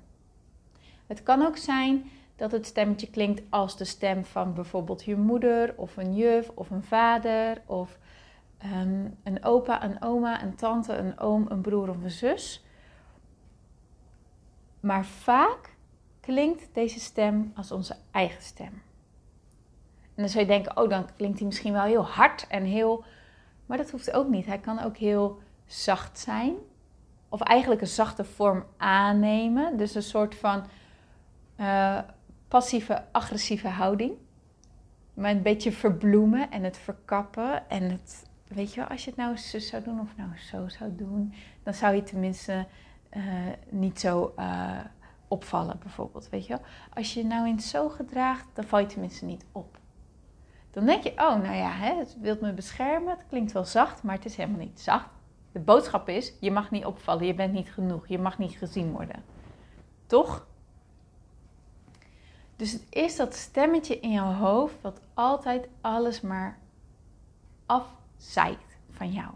Het 1.07 1.23
kan 1.23 1.47
ook 1.47 1.57
zijn 1.57 2.11
dat 2.37 2.53
het 2.53 2.67
stemmetje 2.67 3.11
klinkt 3.11 3.43
als 3.51 3.77
de 3.77 3.85
stem 3.85 4.25
van 4.25 4.55
bijvoorbeeld 4.55 5.05
je 5.05 5.17
moeder 5.17 5.75
of 5.77 5.97
een 5.97 6.15
juf 6.15 6.51
of 6.55 6.71
een 6.71 6.83
vader 6.83 7.63
of 7.67 7.99
ehm, 8.59 9.09
een 9.23 9.45
opa, 9.45 9.85
een 9.85 10.03
oma, 10.03 10.43
een 10.43 10.55
tante, 10.55 10.95
een 10.95 11.19
oom, 11.19 11.47
een 11.49 11.61
broer 11.61 11.89
of 11.89 12.03
een 12.03 12.11
zus. 12.11 12.65
Maar 14.81 15.05
vaak 15.05 15.77
klinkt 16.21 16.69
deze 16.73 17.01
stem 17.01 17.53
als 17.55 17.73
onze 17.73 17.97
eigen 18.11 18.43
stem. 18.43 18.83
En 20.15 20.27
dan 20.27 20.29
zou 20.29 20.41
je 20.41 20.51
denken, 20.51 20.77
oh, 20.77 20.89
dan 20.89 21.07
klinkt 21.17 21.39
hij 21.39 21.47
misschien 21.47 21.73
wel 21.73 21.83
heel 21.83 22.07
hard 22.07 22.47
en 22.49 22.65
heel. 22.65 23.05
Maar 23.67 23.77
dat 23.77 23.91
hoeft 23.91 24.13
ook 24.13 24.29
niet. 24.29 24.47
Hij 24.47 24.59
kan 24.59 24.81
ook 24.81 24.97
heel 24.97 25.39
zacht 25.67 26.19
zijn. 26.19 26.55
Of 27.33 27.41
eigenlijk 27.41 27.81
een 27.81 27.87
zachte 27.87 28.25
vorm 28.25 28.65
aannemen. 28.77 29.77
Dus 29.77 29.95
een 29.95 30.03
soort 30.03 30.35
van 30.35 30.65
uh, 31.57 31.99
passieve, 32.49 33.05
agressieve 33.13 33.69
houding. 33.69 34.13
Maar 35.15 35.31
een 35.31 35.43
beetje 35.43 35.73
verbloemen 35.73 36.51
en 36.51 36.63
het 36.65 36.79
verkappen. 36.79 37.69
En 37.71 37.91
het, 37.91 38.27
weet 38.49 38.75
je 38.75 38.81
wel, 38.81 38.89
als 38.89 39.05
je 39.05 39.11
het 39.11 39.19
nou 39.19 39.37
zo 39.37 39.59
zou 39.59 39.83
doen 39.83 40.01
of 40.01 40.17
nou 40.17 40.31
zo 40.39 40.69
zou 40.69 40.95
doen, 40.97 41.35
dan 41.63 41.75
zou 41.75 41.95
je 41.95 42.03
tenminste 42.03 42.67
uh, 43.17 43.23
niet 43.69 44.01
zo 44.01 44.35
uh, 44.39 44.79
opvallen, 45.29 45.79
bijvoorbeeld. 45.79 46.29
Weet 46.29 46.47
je 46.47 46.53
wel? 46.53 46.63
Als 46.95 47.15
je 47.15 47.25
nou 47.25 47.49
in 47.49 47.61
zo 47.61 47.89
gedraagt, 47.89 48.47
dan 48.55 48.65
val 48.65 48.79
je 48.79 48.87
tenminste 48.87 49.25
niet 49.25 49.45
op. 49.53 49.79
Dan 50.71 50.87
denk 50.87 51.03
je, 51.03 51.11
oh, 51.11 51.17
nou 51.17 51.55
ja, 51.55 51.71
hè, 51.71 51.95
het 51.95 52.17
wil 52.21 52.37
me 52.41 52.53
beschermen. 52.53 53.11
Het 53.11 53.27
klinkt 53.29 53.53
wel 53.53 53.65
zacht, 53.65 54.03
maar 54.03 54.15
het 54.15 54.25
is 54.25 54.37
helemaal 54.37 54.61
niet 54.61 54.81
zacht. 54.81 55.09
De 55.53 55.59
boodschap 55.59 56.09
is, 56.09 56.33
je 56.41 56.51
mag 56.51 56.71
niet 56.71 56.85
opvallen, 56.85 57.27
je 57.27 57.35
bent 57.35 57.53
niet 57.53 57.71
genoeg, 57.71 58.09
je 58.09 58.19
mag 58.19 58.39
niet 58.39 58.53
gezien 58.53 58.93
worden. 58.93 59.23
Toch? 60.07 60.47
Dus 62.57 62.73
het 62.73 62.87
is 62.91 63.17
dat 63.17 63.35
stemmetje 63.35 64.01
in 64.01 64.11
jouw 64.11 64.33
hoofd 64.33 64.81
wat 64.81 65.01
altijd 65.15 65.69
alles 65.81 66.21
maar 66.21 66.59
afzeikt 67.67 68.79
van 68.91 69.13
jou. 69.13 69.31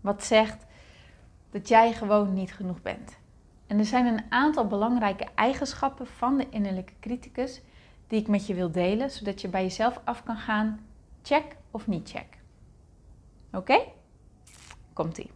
Wat 0.00 0.24
zegt 0.24 0.66
dat 1.50 1.68
jij 1.68 1.92
gewoon 1.92 2.32
niet 2.32 2.52
genoeg 2.52 2.82
bent. 2.82 3.18
En 3.66 3.78
er 3.78 3.84
zijn 3.84 4.06
een 4.06 4.24
aantal 4.28 4.66
belangrijke 4.66 5.26
eigenschappen 5.34 6.06
van 6.06 6.36
de 6.36 6.48
innerlijke 6.48 6.92
criticus 7.00 7.60
die 8.06 8.20
ik 8.20 8.28
met 8.28 8.46
je 8.46 8.54
wil 8.54 8.70
delen, 8.70 9.10
zodat 9.10 9.40
je 9.40 9.48
bij 9.48 9.62
jezelf 9.62 10.00
af 10.04 10.22
kan 10.22 10.36
gaan, 10.36 10.86
check 11.22 11.56
of 11.70 11.86
niet 11.86 12.10
check. 12.10 12.38
Oké? 13.52 13.78
Komt-ie. 14.96 15.30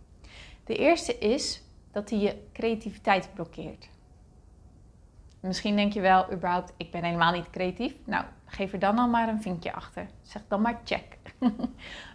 De 0.65 0.77
eerste 0.77 1.19
is 1.19 1.63
dat 1.91 2.11
hij 2.11 2.19
je 2.19 2.47
creativiteit 2.53 3.31
blokkeert. 3.35 3.89
Misschien 5.41 5.77
denk 5.77 5.93
je 5.93 6.01
wel, 6.01 6.33
überhaupt, 6.33 6.73
ik 6.77 6.91
ben 6.91 7.05
helemaal 7.05 7.33
niet 7.33 7.51
creatief. 7.51 7.95
Nou, 8.05 8.25
geef 8.47 8.73
er 8.73 8.79
dan 8.79 8.99
al 8.99 9.09
maar 9.09 9.29
een 9.29 9.43
vinkje 9.43 9.73
achter. 9.73 10.09
Zeg 10.23 10.43
dan 10.49 10.61
maar 10.61 10.81
check. 10.85 11.19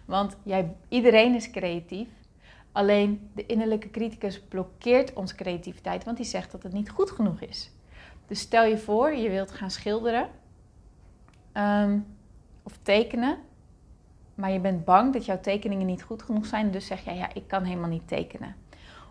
Want 0.04 0.36
jij, 0.42 0.74
iedereen 0.88 1.34
is 1.34 1.50
creatief. 1.50 2.08
Alleen 2.72 3.30
de 3.34 3.46
innerlijke 3.46 3.90
criticus 3.90 4.40
blokkeert 4.40 5.12
onze 5.12 5.34
creativiteit, 5.34 6.04
want 6.04 6.16
die 6.16 6.26
zegt 6.26 6.52
dat 6.52 6.62
het 6.62 6.72
niet 6.72 6.90
goed 6.90 7.10
genoeg 7.10 7.40
is. 7.40 7.70
Dus 8.26 8.40
stel 8.40 8.64
je 8.64 8.78
voor, 8.78 9.14
je 9.14 9.30
wilt 9.30 9.50
gaan 9.50 9.70
schilderen 9.70 10.28
um, 11.52 12.06
of 12.62 12.78
tekenen, 12.82 13.38
maar 14.36 14.52
je 14.52 14.60
bent 14.60 14.84
bang 14.84 15.12
dat 15.12 15.24
jouw 15.24 15.40
tekeningen 15.40 15.86
niet 15.86 16.02
goed 16.02 16.22
genoeg 16.22 16.46
zijn. 16.46 16.70
Dus 16.70 16.86
zeg 16.86 17.04
jij, 17.04 17.16
ja, 17.16 17.34
ik 17.34 17.48
kan 17.48 17.64
helemaal 17.64 17.88
niet 17.88 18.08
tekenen. 18.08 18.56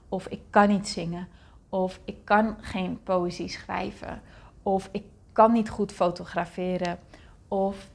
Of 0.10 0.27
ik 0.27 0.41
kan 0.50 0.67
niet 0.67 0.88
zingen. 0.88 1.27
Of 1.70 2.00
ik 2.05 2.17
kan 2.24 2.55
geen 2.62 3.03
poëzie 3.03 3.48
schrijven. 3.48 4.22
Of 4.63 4.89
ik 4.91 5.03
kan 5.32 5.51
niet 5.51 5.70
goed 5.70 5.91
fotograferen. 5.91 7.00
Of 7.48 7.89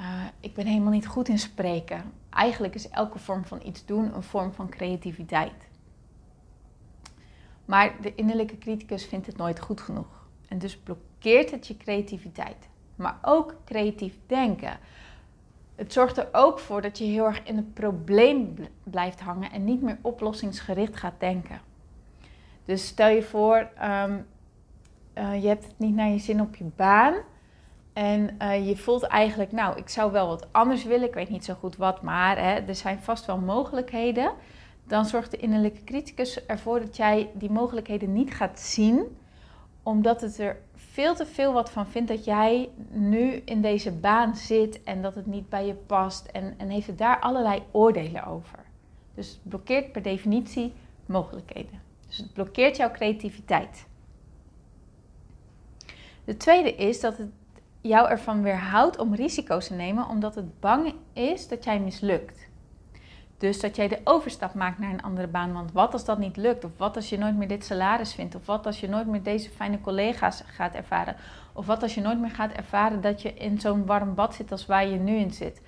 uh, 0.00 0.24
ik 0.40 0.54
ben 0.54 0.66
helemaal 0.66 0.92
niet 0.92 1.06
goed 1.06 1.28
in 1.28 1.38
spreken. 1.38 2.12
Eigenlijk 2.30 2.74
is 2.74 2.88
elke 2.88 3.18
vorm 3.18 3.44
van 3.44 3.60
iets 3.64 3.84
doen 3.84 4.14
een 4.14 4.22
vorm 4.22 4.52
van 4.52 4.68
creativiteit. 4.68 5.68
Maar 7.64 7.96
de 8.00 8.14
innerlijke 8.14 8.58
criticus 8.58 9.06
vindt 9.06 9.26
het 9.26 9.36
nooit 9.36 9.60
goed 9.60 9.80
genoeg. 9.80 10.26
En 10.48 10.58
dus 10.58 10.76
blokkeert 10.78 11.50
het 11.50 11.66
je 11.66 11.76
creativiteit. 11.76 12.68
Maar 12.96 13.18
ook 13.22 13.56
creatief 13.64 14.18
denken. 14.26 14.78
Het 15.74 15.92
zorgt 15.92 16.16
er 16.16 16.28
ook 16.32 16.58
voor 16.58 16.82
dat 16.82 16.98
je 16.98 17.04
heel 17.04 17.24
erg 17.24 17.42
in 17.44 17.56
het 17.56 17.74
probleem 17.74 18.56
blijft 18.82 19.20
hangen 19.20 19.50
en 19.50 19.64
niet 19.64 19.82
meer 19.82 19.98
oplossingsgericht 20.00 20.96
gaat 20.96 21.20
denken. 21.20 21.60
Dus 22.64 22.86
stel 22.86 23.08
je 23.08 23.22
voor, 23.22 23.68
um, 23.82 24.26
uh, 25.14 25.42
je 25.42 25.48
hebt 25.48 25.64
het 25.64 25.78
niet 25.78 25.94
naar 25.94 26.08
je 26.08 26.18
zin 26.18 26.40
op 26.40 26.56
je 26.56 26.64
baan. 26.76 27.14
En 27.92 28.36
uh, 28.42 28.68
je 28.68 28.76
voelt 28.76 29.02
eigenlijk, 29.02 29.52
nou, 29.52 29.76
ik 29.78 29.88
zou 29.88 30.12
wel 30.12 30.26
wat 30.26 30.52
anders 30.52 30.84
willen. 30.84 31.08
Ik 31.08 31.14
weet 31.14 31.28
niet 31.28 31.44
zo 31.44 31.54
goed 31.54 31.76
wat, 31.76 32.02
maar 32.02 32.38
hè, 32.38 32.54
er 32.54 32.74
zijn 32.74 33.00
vast 33.00 33.26
wel 33.26 33.38
mogelijkheden. 33.38 34.32
Dan 34.86 35.04
zorgt 35.04 35.30
de 35.30 35.36
innerlijke 35.36 35.84
criticus 35.84 36.46
ervoor 36.46 36.80
dat 36.80 36.96
jij 36.96 37.30
die 37.34 37.50
mogelijkheden 37.50 38.12
niet 38.12 38.34
gaat 38.34 38.60
zien, 38.60 39.16
omdat 39.82 40.20
het 40.20 40.38
er 40.38 40.56
veel 40.94 41.14
te 41.14 41.26
veel 41.26 41.52
wat 41.52 41.70
van 41.70 41.86
vindt 41.86 42.08
dat 42.08 42.24
jij 42.24 42.70
nu 42.90 43.42
in 43.44 43.60
deze 43.60 43.92
baan 43.92 44.36
zit 44.36 44.82
en 44.82 45.02
dat 45.02 45.14
het 45.14 45.26
niet 45.26 45.48
bij 45.48 45.66
je 45.66 45.74
past. 45.74 46.26
En, 46.26 46.54
en 46.58 46.68
heeft 46.68 46.86
het 46.86 46.98
daar 46.98 47.20
allerlei 47.20 47.62
oordelen 47.70 48.24
over. 48.26 48.58
Dus 49.14 49.28
het 49.28 49.38
blokkeert 49.42 49.92
per 49.92 50.02
definitie 50.02 50.72
mogelijkheden. 51.06 51.80
Dus 52.06 52.16
het 52.16 52.32
blokkeert 52.32 52.76
jouw 52.76 52.90
creativiteit. 52.90 53.86
De 56.24 56.36
tweede 56.36 56.74
is 56.74 57.00
dat 57.00 57.16
het 57.16 57.30
jou 57.80 58.08
ervan 58.08 58.42
weerhoudt 58.42 58.98
om 58.98 59.14
risico's 59.14 59.66
te 59.66 59.74
nemen, 59.74 60.08
omdat 60.08 60.34
het 60.34 60.60
bang 60.60 60.94
is 61.12 61.48
dat 61.48 61.64
jij 61.64 61.80
mislukt. 61.80 62.48
Dus 63.44 63.60
dat 63.60 63.76
jij 63.76 63.88
de 63.88 64.00
overstap 64.04 64.54
maakt 64.54 64.78
naar 64.78 64.90
een 64.90 65.02
andere 65.02 65.26
baan. 65.26 65.52
Want 65.52 65.72
wat 65.72 65.92
als 65.92 66.04
dat 66.04 66.18
niet 66.18 66.36
lukt? 66.36 66.64
Of 66.64 66.70
wat 66.76 66.96
als 66.96 67.08
je 67.08 67.18
nooit 67.18 67.36
meer 67.36 67.48
dit 67.48 67.64
salaris 67.64 68.14
vindt? 68.14 68.34
Of 68.34 68.46
wat 68.46 68.66
als 68.66 68.80
je 68.80 68.88
nooit 68.88 69.06
meer 69.06 69.22
deze 69.22 69.50
fijne 69.50 69.80
collega's 69.80 70.42
gaat 70.46 70.74
ervaren? 70.74 71.16
Of 71.52 71.66
wat 71.66 71.82
als 71.82 71.94
je 71.94 72.00
nooit 72.00 72.20
meer 72.20 72.30
gaat 72.30 72.52
ervaren 72.52 73.00
dat 73.00 73.22
je 73.22 73.34
in 73.34 73.60
zo'n 73.60 73.86
warm 73.86 74.14
bad 74.14 74.34
zit 74.34 74.52
als 74.52 74.66
waar 74.66 74.86
je 74.86 74.98
nu 74.98 75.16
in 75.16 75.30
zit? 75.30 75.62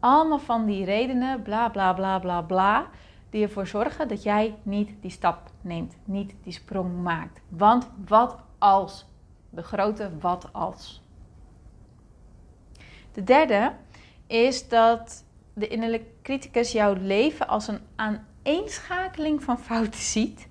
Allemaal 0.00 0.38
van 0.38 0.66
die 0.66 0.84
redenen, 0.84 1.42
bla 1.42 1.68
bla 1.68 1.92
bla 1.92 2.18
bla 2.18 2.42
bla, 2.42 2.86
die 3.30 3.42
ervoor 3.42 3.66
zorgen 3.66 4.08
dat 4.08 4.22
jij 4.22 4.54
niet 4.62 4.90
die 5.00 5.10
stap 5.10 5.50
neemt, 5.60 5.96
niet 6.04 6.34
die 6.42 6.52
sprong 6.52 7.02
maakt. 7.02 7.40
Want 7.48 7.90
wat 8.06 8.36
als? 8.58 9.06
De 9.50 9.62
grote 9.62 10.10
wat 10.20 10.52
als. 10.52 11.02
De 13.12 13.24
derde 13.24 13.72
is 14.26 14.68
dat 14.68 15.24
de 15.52 15.68
innerlijke 15.68 16.19
criticus 16.30 16.72
jouw 16.72 16.94
leven 17.00 17.48
als 17.48 17.68
een 17.68 17.80
aaneenschakeling 17.96 19.42
van 19.42 19.58
fouten 19.58 20.00
ziet 20.14 20.48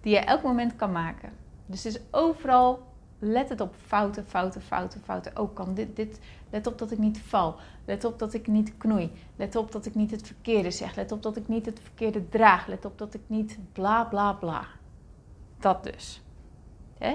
die 0.00 0.12
je 0.12 0.18
elk 0.18 0.42
moment 0.42 0.76
kan 0.76 0.92
maken. 0.92 1.32
Dus 1.66 1.86
is 1.86 2.00
overal, 2.10 2.82
let 3.18 3.48
het 3.48 3.60
op 3.60 3.74
fouten, 3.86 4.26
fouten, 4.26 4.62
fouten, 4.62 5.00
fouten. 5.00 5.36
Ook 5.36 5.54
kan 5.54 5.74
dit, 5.74 5.96
dit, 5.96 6.20
let 6.50 6.66
op 6.66 6.78
dat 6.78 6.90
ik 6.90 6.98
niet 6.98 7.20
val. 7.20 7.56
Let 7.84 8.04
op 8.04 8.18
dat 8.18 8.34
ik 8.34 8.46
niet 8.46 8.76
knoei. 8.76 9.12
Let 9.36 9.56
op 9.56 9.72
dat 9.72 9.86
ik 9.86 9.94
niet 9.94 10.10
het 10.10 10.26
verkeerde 10.26 10.70
zeg. 10.70 10.94
Let 10.94 11.12
op 11.12 11.22
dat 11.22 11.36
ik 11.36 11.48
niet 11.48 11.66
het 11.66 11.80
verkeerde 11.82 12.28
draag. 12.28 12.66
Let 12.66 12.84
op 12.84 12.98
dat 12.98 13.14
ik 13.14 13.22
niet 13.26 13.58
bla 13.72 14.04
bla 14.04 14.32
bla. 14.32 14.66
Dat 15.58 15.84
dus. 15.84 16.22
Hè? 16.98 17.14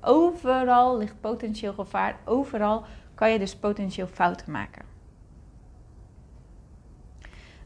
Overal 0.00 0.98
ligt 0.98 1.20
potentieel 1.20 1.72
gevaar. 1.72 2.18
Overal 2.24 2.84
kan 3.14 3.30
je 3.30 3.38
dus 3.38 3.56
potentieel 3.56 4.06
fouten 4.06 4.50
maken. 4.52 4.90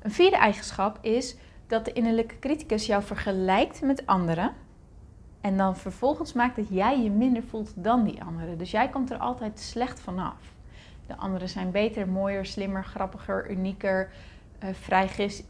Een 0.05 0.13
vierde 0.13 0.37
eigenschap 0.37 0.99
is 1.01 1.37
dat 1.67 1.85
de 1.85 1.93
innerlijke 1.93 2.39
criticus 2.39 2.87
jou 2.87 3.03
vergelijkt 3.03 3.81
met 3.81 4.07
anderen. 4.07 4.53
En 5.41 5.57
dan 5.57 5.77
vervolgens 5.77 6.33
maakt 6.33 6.57
dat 6.57 6.69
jij 6.69 7.03
je 7.03 7.11
minder 7.11 7.43
voelt 7.43 7.73
dan 7.77 8.05
die 8.05 8.23
anderen. 8.23 8.59
Dus 8.59 8.71
jij 8.71 8.89
komt 8.89 9.11
er 9.11 9.19
altijd 9.19 9.61
slecht 9.61 10.01
vanaf. 10.01 10.55
De 11.07 11.17
anderen 11.17 11.49
zijn 11.49 11.71
beter, 11.71 12.09
mooier, 12.09 12.47
slimmer, 12.47 12.85
grappiger, 12.85 13.51
unieker, 13.51 14.13
uh, 14.65 14.69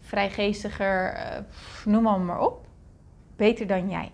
vrijgeestiger, 0.01 1.15
uh, 1.15 1.39
noem 1.85 2.03
maar, 2.03 2.21
maar 2.21 2.41
op. 2.41 2.67
Beter 3.37 3.67
dan 3.67 3.91
jij. 3.91 4.13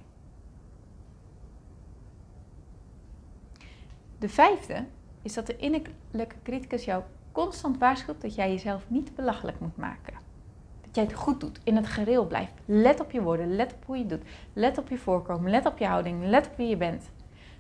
De 4.19 4.29
vijfde 4.29 4.85
is 5.23 5.35
dat 5.35 5.47
de 5.47 5.57
innerlijke 5.57 6.37
criticus 6.43 6.85
jou 6.85 7.03
constant 7.33 7.79
waarschuwt 7.79 8.21
dat 8.21 8.35
jij 8.35 8.51
jezelf 8.51 8.85
niet 8.89 9.15
belachelijk 9.15 9.61
moet 9.61 9.77
maken. 9.77 10.29
Jij 10.93 11.05
het 11.05 11.15
goed 11.15 11.41
doet, 11.41 11.61
in 11.65 11.77
het 11.77 11.87
gereel 11.87 12.27
blijft. 12.27 12.53
Let 12.65 13.01
op 13.01 13.11
je 13.11 13.23
woorden, 13.23 13.57
let 13.57 13.73
op 13.73 13.85
hoe 13.87 13.99
je 13.99 14.07
doet. 14.07 14.23
Let 14.53 14.79
op 14.79 14.89
je 14.89 14.99
voorkomen, 14.99 15.51
let 15.51 15.67
op 15.67 15.79
je 15.79 15.87
houding, 15.87 16.25
let 16.25 16.47
op 16.47 16.57
wie 16.57 16.69
je 16.69 16.77
bent. 16.77 17.11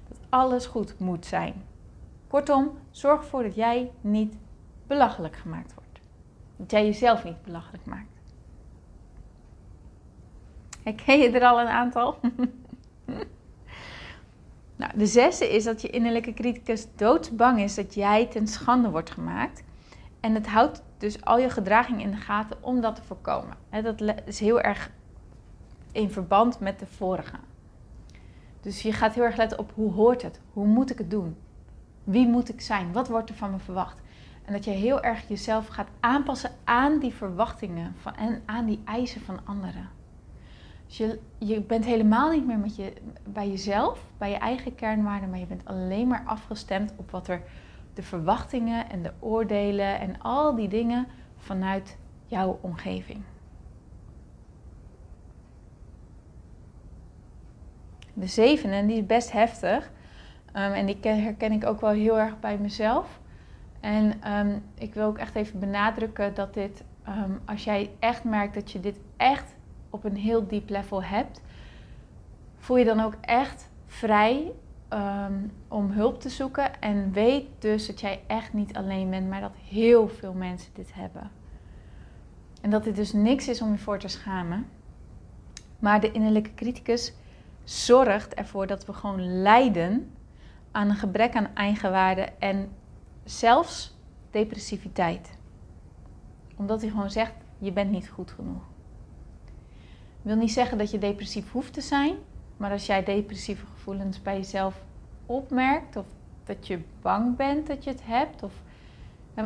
Dat 0.09 0.19
alles 0.29 0.67
goed 0.67 0.99
moet 0.99 1.27
zijn. 1.27 1.65
Kortom, 2.29 2.71
zorg 2.91 3.21
ervoor 3.21 3.43
dat 3.43 3.55
jij 3.55 3.91
niet 4.01 4.37
belachelijk 4.87 5.37
gemaakt 5.37 5.75
wordt. 5.75 6.01
Dat 6.57 6.71
jij 6.71 6.85
jezelf 6.85 7.25
niet 7.25 7.43
belachelijk 7.43 7.87
maakt. 7.87 8.21
Herken 10.83 11.19
je 11.19 11.31
er 11.31 11.45
al 11.45 11.61
een 11.61 11.69
aantal? 11.69 12.19
nou, 14.77 14.93
de 14.97 15.07
zesde 15.07 15.55
is 15.55 15.65
dat 15.65 15.83
je 15.83 15.91
innerlijke 15.91 16.35
criticus 16.35 16.87
doodsbang 16.97 17.61
is 17.61 17.75
dat 17.75 17.95
jij 17.95 18.27
ten 18.27 18.47
schande 18.47 18.91
wordt 18.91 19.11
gemaakt. 19.11 19.63
En 20.21 20.35
het 20.35 20.47
houdt 20.47 20.83
dus 21.01 21.25
al 21.25 21.39
je 21.39 21.51
gedraging 21.51 22.03
in 22.03 22.11
de 22.11 22.17
gaten 22.17 22.57
om 22.61 22.81
dat 22.81 22.97
te 22.97 23.03
voorkomen. 23.03 23.57
dat 23.71 24.03
is 24.25 24.41
heel 24.41 24.61
erg 24.61 24.91
in 25.93 26.11
verband 26.11 26.61
met 26.61 26.79
de 26.79 26.87
vorige. 26.87 27.37
Dus 28.61 28.83
je 28.83 28.93
gaat 28.93 29.15
heel 29.15 29.25
erg 29.25 29.37
letten 29.37 29.59
op 29.59 29.73
hoe 29.75 29.93
hoort 29.93 30.23
het? 30.23 30.41
Hoe 30.53 30.67
moet 30.67 30.91
ik 30.91 30.99
het 30.99 31.11
doen? 31.11 31.37
Wie 32.05 32.29
moet 32.29 32.49
ik 32.49 32.61
zijn? 32.61 32.93
Wat 32.93 33.09
wordt 33.09 33.29
er 33.29 33.35
van 33.35 33.51
me 33.51 33.59
verwacht? 33.59 33.99
En 34.45 34.53
dat 34.53 34.65
je 34.65 34.71
heel 34.71 35.03
erg 35.03 35.29
jezelf 35.29 35.67
gaat 35.67 35.89
aanpassen 36.01 36.51
aan 36.65 36.99
die 36.99 37.15
verwachtingen 37.15 37.95
van, 38.01 38.15
en 38.17 38.43
aan 38.47 38.67
die 38.67 38.81
eisen 38.85 39.21
van 39.21 39.41
anderen. 39.45 39.89
Dus 40.87 40.97
je, 40.97 41.19
je 41.39 41.61
bent 41.61 41.85
helemaal 41.85 42.31
niet 42.31 42.47
meer 42.47 42.59
met 42.59 42.77
je, 42.77 42.93
bij 43.25 43.49
jezelf, 43.49 44.05
bij 44.19 44.31
je 44.31 44.37
eigen 44.37 44.75
kernwaarden, 44.75 45.31
maar 45.31 45.39
je 45.39 45.47
bent 45.47 45.65
alleen 45.65 46.09
maar 46.09 46.23
afgestemd 46.27 46.93
op 46.97 47.11
wat 47.11 47.29
er 47.29 47.43
de 47.95 48.03
verwachtingen 48.03 48.91
en 48.91 49.03
de 49.03 49.13
oordelen 49.19 50.01
en 50.01 50.21
al 50.21 50.55
die 50.55 50.69
dingen 50.69 51.07
vanuit 51.37 51.99
jouw 52.27 52.59
omgeving. 52.61 53.23
De 58.15 58.27
zevende, 58.27 58.77
en 58.77 58.87
die 58.87 58.97
is 58.97 59.07
best 59.07 59.33
heftig. 59.33 59.91
Um, 60.57 60.73
en 60.73 60.87
die 60.87 60.99
herken 61.03 61.53
ik 61.53 61.67
ook 61.67 61.81
wel 61.81 61.91
heel 61.91 62.19
erg 62.19 62.41
bij 62.41 62.59
mezelf. 62.59 63.21
En 63.81 64.23
ehm, 64.23 64.59
ik 64.75 64.95
wil 64.95 65.07
ook 65.07 65.19
echt 65.19 65.35
even 65.35 65.61
benadrukken 65.61 66.35
dat 66.35 66.55
dit, 66.55 66.85
ehm, 67.05 67.31
als 67.45 67.65
jij 67.65 67.91
echt 67.99 68.25
merkt 68.25 68.55
dat 68.55 68.71
je 68.71 68.81
dit 68.81 69.01
echt 69.17 69.55
op 69.91 70.05
een 70.05 70.17
heel 70.17 70.47
diep 70.47 70.69
level 70.69 71.03
hebt, 71.03 71.43
voel 72.59 72.77
je 72.77 72.85
dan 72.85 73.01
ook 73.01 73.15
echt 73.21 73.71
vrij 73.87 74.53
om 75.69 75.91
hulp 75.91 76.21
te 76.21 76.29
zoeken. 76.29 76.81
En 76.81 77.13
weet 77.13 77.47
dus 77.59 77.87
dat 77.87 78.01
jij 78.01 78.23
echt 78.27 78.53
niet 78.53 78.77
alleen 78.77 79.11
bent, 79.11 79.29
maar 79.29 79.41
dat 79.41 79.55
heel 79.69 80.09
veel 80.09 80.33
mensen 80.33 80.71
dit 80.75 80.95
hebben. 80.95 81.31
En 82.61 82.71
dat 82.71 82.85
dit 82.85 82.97
dus 82.97 83.13
niks 83.13 83.49
is 83.49 83.63
om 83.63 83.73
je 83.73 83.79
voor 83.79 83.99
te 83.99 84.09
schamen. 84.09 84.67
Maar 85.79 86.01
de 86.01 86.13
innerlijke 86.13 86.55
criticus 86.55 87.13
zorgt 87.65 88.35
ervoor 88.35 88.67
dat 88.67 88.87
we 88.87 88.93
gewoon 88.93 89.43
lijden 89.43 90.11
aan 90.71 90.89
een 90.89 90.97
gebrek 90.97 91.35
aan 91.35 91.55
eigenwaarde 91.55 92.29
en 92.39 92.69
zelfs 93.25 93.97
depressiviteit. 94.31 95.39
Omdat 96.57 96.81
hij 96.81 96.91
gewoon 96.91 97.11
zegt: 97.11 97.33
je 97.59 97.73
bent 97.73 97.91
niet 97.91 98.09
goed 98.09 98.31
genoeg. 98.31 98.63
Ik 100.23 100.27
wil 100.27 100.37
niet 100.37 100.53
zeggen 100.53 100.79
dat 100.79 100.91
je 100.91 100.99
depressief 100.99 101.53
hoeft 101.53 101.73
te 101.73 101.81
zijn, 101.81 102.17
maar 102.61 102.71
als 102.71 102.87
jij 102.87 103.05
depressieve 103.05 103.67
gevoelens 103.67 104.23
bij 104.23 104.37
jezelf 104.37 104.85
opmerkt 105.27 105.97
of 105.97 106.07
dat 106.45 106.67
je 106.67 106.81
bang 107.03 107.37
bent 107.37 107.67
dat 107.67 107.85
je 107.85 107.91
het 107.91 108.05
hebt, 108.05 108.43
of 108.43 108.53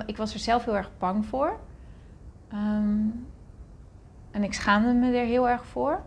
ik 0.06 0.16
was 0.16 0.34
er 0.34 0.38
zelf 0.38 0.64
heel 0.64 0.76
erg 0.76 0.90
bang 0.98 1.26
voor. 1.26 1.60
Ehm, 2.48 3.06
en 4.30 4.42
ik 4.42 4.52
schaamde 4.54 4.92
me 4.92 5.16
er 5.16 5.26
heel 5.26 5.48
erg 5.48 5.66
voor. 5.66 6.02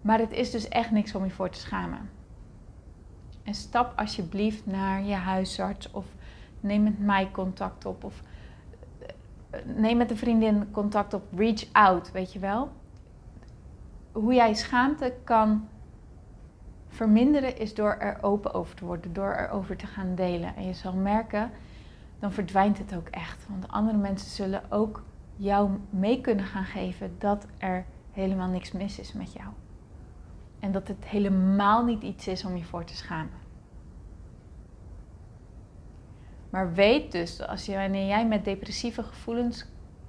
Maar 0.00 0.18
het 0.18 0.32
is 0.32 0.50
dus 0.50 0.68
echt 0.68 0.90
niks 0.90 1.14
om 1.14 1.24
je 1.24 1.30
voor 1.30 1.50
te 1.50 1.58
schamen. 1.58 2.10
En 3.42 3.54
stap 3.54 3.98
alsjeblieft 3.98 4.66
naar 4.66 5.02
je 5.02 5.14
huisarts 5.14 5.90
of 5.90 6.06
neem 6.60 6.82
met 6.82 6.98
mij 6.98 7.30
contact 7.30 7.84
op. 7.84 8.04
Of 8.04 8.22
eh, 9.50 9.60
neem 9.64 9.96
met 9.96 10.10
een 10.10 10.16
vriendin 10.16 10.70
contact 10.70 11.14
op. 11.14 11.22
Reach 11.36 11.72
out, 11.72 12.12
weet 12.12 12.32
je 12.32 12.38
wel. 12.38 12.70
Hoe 14.14 14.34
jij 14.34 14.54
schaamte 14.54 15.14
kan 15.24 15.68
verminderen 16.88 17.58
is 17.58 17.74
door 17.74 17.92
er 17.92 18.22
open 18.22 18.54
over 18.54 18.76
te 18.76 18.84
worden, 18.84 19.12
door 19.12 19.34
erover 19.34 19.76
te 19.76 19.86
gaan 19.86 20.14
delen. 20.14 20.56
En 20.56 20.66
je 20.66 20.72
zal 20.72 20.92
merken, 20.92 21.50
dan 22.18 22.32
verdwijnt 22.32 22.78
het 22.78 22.96
ook 22.96 23.08
echt. 23.08 23.46
Want 23.48 23.68
andere 23.68 23.98
mensen 23.98 24.30
zullen 24.30 24.62
ook 24.70 25.02
jou 25.36 25.70
mee 25.90 26.20
kunnen 26.20 26.44
gaan 26.44 26.64
geven 26.64 27.14
dat 27.18 27.46
er 27.58 27.84
helemaal 28.12 28.48
niks 28.48 28.72
mis 28.72 28.98
is 28.98 29.12
met 29.12 29.32
jou. 29.32 29.48
En 30.60 30.72
dat 30.72 30.88
het 30.88 31.04
helemaal 31.04 31.84
niet 31.84 32.02
iets 32.02 32.26
is 32.26 32.44
om 32.44 32.56
je 32.56 32.64
voor 32.64 32.84
te 32.84 32.96
schamen. 32.96 33.42
Maar 36.50 36.72
weet 36.72 37.12
dus, 37.12 37.46
als 37.46 37.66
wanneer 37.66 38.06
jij 38.06 38.26
met 38.26 38.44
depressieve 38.44 39.02
gevoelens 39.02 39.66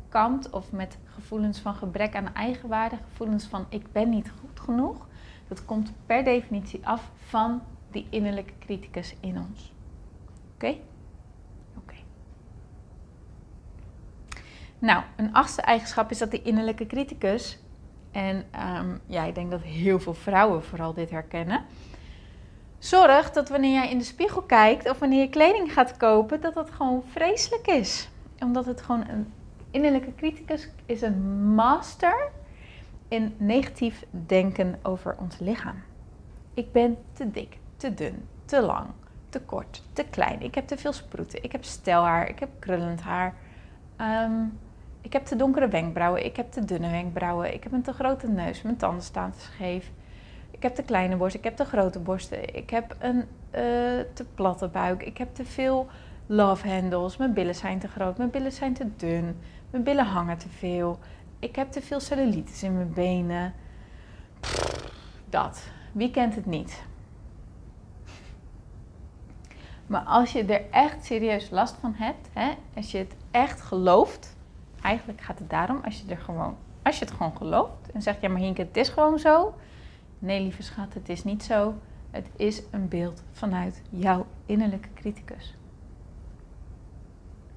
kampt 0.09 0.49
of 0.49 0.71
met 0.71 0.97
gevoelens 1.15 1.59
van 1.59 1.75
gebrek 1.75 2.15
aan 2.15 2.33
eigenwaarde, 2.33 2.97
gevoelens 3.09 3.45
van 3.45 3.65
ik 3.69 3.91
ben 3.91 4.09
niet 4.09 4.31
goed 4.39 4.59
genoeg, 4.59 5.07
dat 5.47 5.65
komt 5.65 5.91
per 6.05 6.23
definitie 6.23 6.87
af 6.87 7.11
van 7.15 7.61
die 7.91 8.07
innerlijke 8.09 8.53
criticus 8.59 9.15
in 9.19 9.37
ons. 9.37 9.73
Oké? 10.53 10.75
Oké. 11.77 11.95
Nou, 14.79 15.03
een 15.15 15.33
achtste 15.33 15.61
eigenschap 15.61 16.11
is 16.11 16.17
dat 16.17 16.31
die 16.31 16.41
innerlijke 16.41 16.87
criticus 16.87 17.59
en 18.11 18.45
um, 18.77 19.01
ja, 19.05 19.23
ik 19.23 19.35
denk 19.35 19.51
dat 19.51 19.61
heel 19.61 19.99
veel 19.99 20.13
vrouwen 20.13 20.63
vooral 20.63 20.93
dit 20.93 21.09
herkennen. 21.09 21.65
Zorg 22.77 23.31
dat 23.31 23.49
wanneer 23.49 23.73
jij 23.73 23.89
in 23.89 23.97
de 23.97 24.03
spiegel 24.03 24.41
kijkt 24.41 24.89
of 24.89 24.99
wanneer 24.99 25.21
je 25.21 25.29
kleding 25.29 25.73
gaat 25.73 25.97
kopen, 25.97 26.41
dat 26.41 26.53
dat 26.53 26.71
gewoon 26.71 27.03
vreselijk 27.07 27.67
is. 27.67 28.09
Omdat 28.39 28.65
het 28.65 28.81
gewoon 28.81 29.07
een 29.07 29.33
innerlijke 29.75 30.15
criticus 30.15 30.69
is 30.85 31.01
een 31.01 31.53
master 31.53 32.31
in 33.07 33.35
negatief 33.37 34.05
denken 34.09 34.79
over 34.81 35.15
ons 35.19 35.39
lichaam. 35.39 35.83
Ik 36.53 36.71
ben 36.71 36.97
te 37.13 37.31
dik, 37.31 37.57
te 37.77 37.93
dun, 37.93 38.27
te 38.45 38.61
lang, 38.61 38.87
te 39.29 39.41
kort, 39.41 39.83
te 39.93 40.03
klein. 40.03 40.41
Ik 40.41 40.55
heb 40.55 40.67
te 40.67 40.77
veel 40.77 40.93
sproeten. 40.93 41.43
Ik 41.43 41.51
heb 41.51 41.63
stelhaar. 41.63 42.29
Ik 42.29 42.39
heb 42.39 42.49
krullend 42.59 43.01
haar. 43.01 43.33
Um, 44.01 44.59
ik 45.05 45.13
heb 45.13 45.25
te 45.25 45.35
donkere 45.35 45.67
wenkbrauwen, 45.67 46.25
ik 46.25 46.35
heb 46.35 46.51
te 46.51 46.65
dunne 46.65 46.89
wenkbrauwen, 46.89 47.53
ik 47.53 47.63
heb 47.63 47.71
een 47.71 47.81
te 47.81 47.93
grote 47.93 48.27
neus, 48.27 48.61
mijn 48.61 48.77
tanden 48.77 49.03
staan 49.03 49.31
te 49.31 49.39
scheef. 49.39 49.91
Ik 50.51 50.63
heb 50.63 50.75
te 50.75 50.83
kleine 50.83 51.15
borsten, 51.15 51.39
ik 51.39 51.45
heb 51.45 51.55
te 51.55 51.65
grote 51.65 51.99
borsten, 51.99 52.55
ik 52.55 52.69
heb 52.69 52.95
een 52.99 53.17
uh, 53.17 53.25
te 54.13 54.25
platte 54.35 54.67
buik, 54.67 55.03
ik 55.03 55.17
heb 55.17 55.35
te 55.35 55.45
veel 55.45 55.87
love 56.25 56.69
handles, 56.69 57.17
mijn 57.17 57.33
billen 57.33 57.55
zijn 57.55 57.79
te 57.79 57.87
groot, 57.87 58.17
mijn 58.17 58.29
billen 58.29 58.51
zijn 58.51 58.73
te 58.73 58.87
dun, 58.95 59.37
mijn 59.81 59.95
billen 59.95 60.13
hangen 60.13 60.37
te 60.37 60.49
veel, 60.49 60.99
ik 61.39 61.55
heb 61.55 61.71
te 61.71 61.81
veel 61.81 61.99
cellulitis 61.99 62.63
in 62.63 62.75
mijn 62.75 62.93
benen. 62.93 63.53
dat. 65.29 65.67
Wie 65.91 66.11
kent 66.11 66.35
het 66.35 66.45
niet? 66.45 66.83
Maar 69.87 70.03
als 70.03 70.31
je 70.31 70.45
er 70.45 70.69
echt 70.71 71.05
serieus 71.05 71.49
last 71.49 71.75
van 71.79 71.93
hebt, 71.93 72.27
hè, 72.33 72.51
als 72.75 72.91
je 72.91 72.97
het 72.97 73.15
echt 73.31 73.61
gelooft, 73.61 74.35
Eigenlijk 74.85 75.21
gaat 75.21 75.39
het 75.39 75.49
daarom, 75.49 75.81
als 75.83 75.99
je, 76.01 76.11
er 76.11 76.17
gewoon, 76.17 76.55
als 76.81 76.99
je 76.99 77.05
het 77.05 77.13
gewoon 77.13 77.37
gelooft 77.37 77.91
en 77.93 78.01
zegt, 78.01 78.21
ja 78.21 78.29
maar 78.29 78.41
Hinke, 78.41 78.61
het 78.61 78.77
is 78.77 78.89
gewoon 78.89 79.19
zo. 79.19 79.55
Nee, 80.19 80.41
lieve 80.41 80.63
schat, 80.63 80.93
het 80.93 81.09
is 81.09 81.23
niet 81.23 81.43
zo. 81.43 81.73
Het 82.11 82.27
is 82.35 82.61
een 82.71 82.87
beeld 82.87 83.23
vanuit 83.31 83.81
jouw 83.89 84.25
innerlijke 84.45 84.87
criticus. 84.93 85.55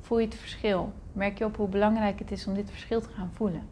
Voel 0.09 0.19
je 0.19 0.27
het 0.27 0.35
verschil? 0.35 0.93
Merk 1.13 1.39
je 1.39 1.45
op 1.45 1.57
hoe 1.57 1.69
belangrijk 1.69 2.19
het 2.19 2.31
is 2.31 2.47
om 2.47 2.55
dit 2.55 2.71
verschil 2.71 3.01
te 3.01 3.09
gaan 3.09 3.31
voelen? 3.33 3.69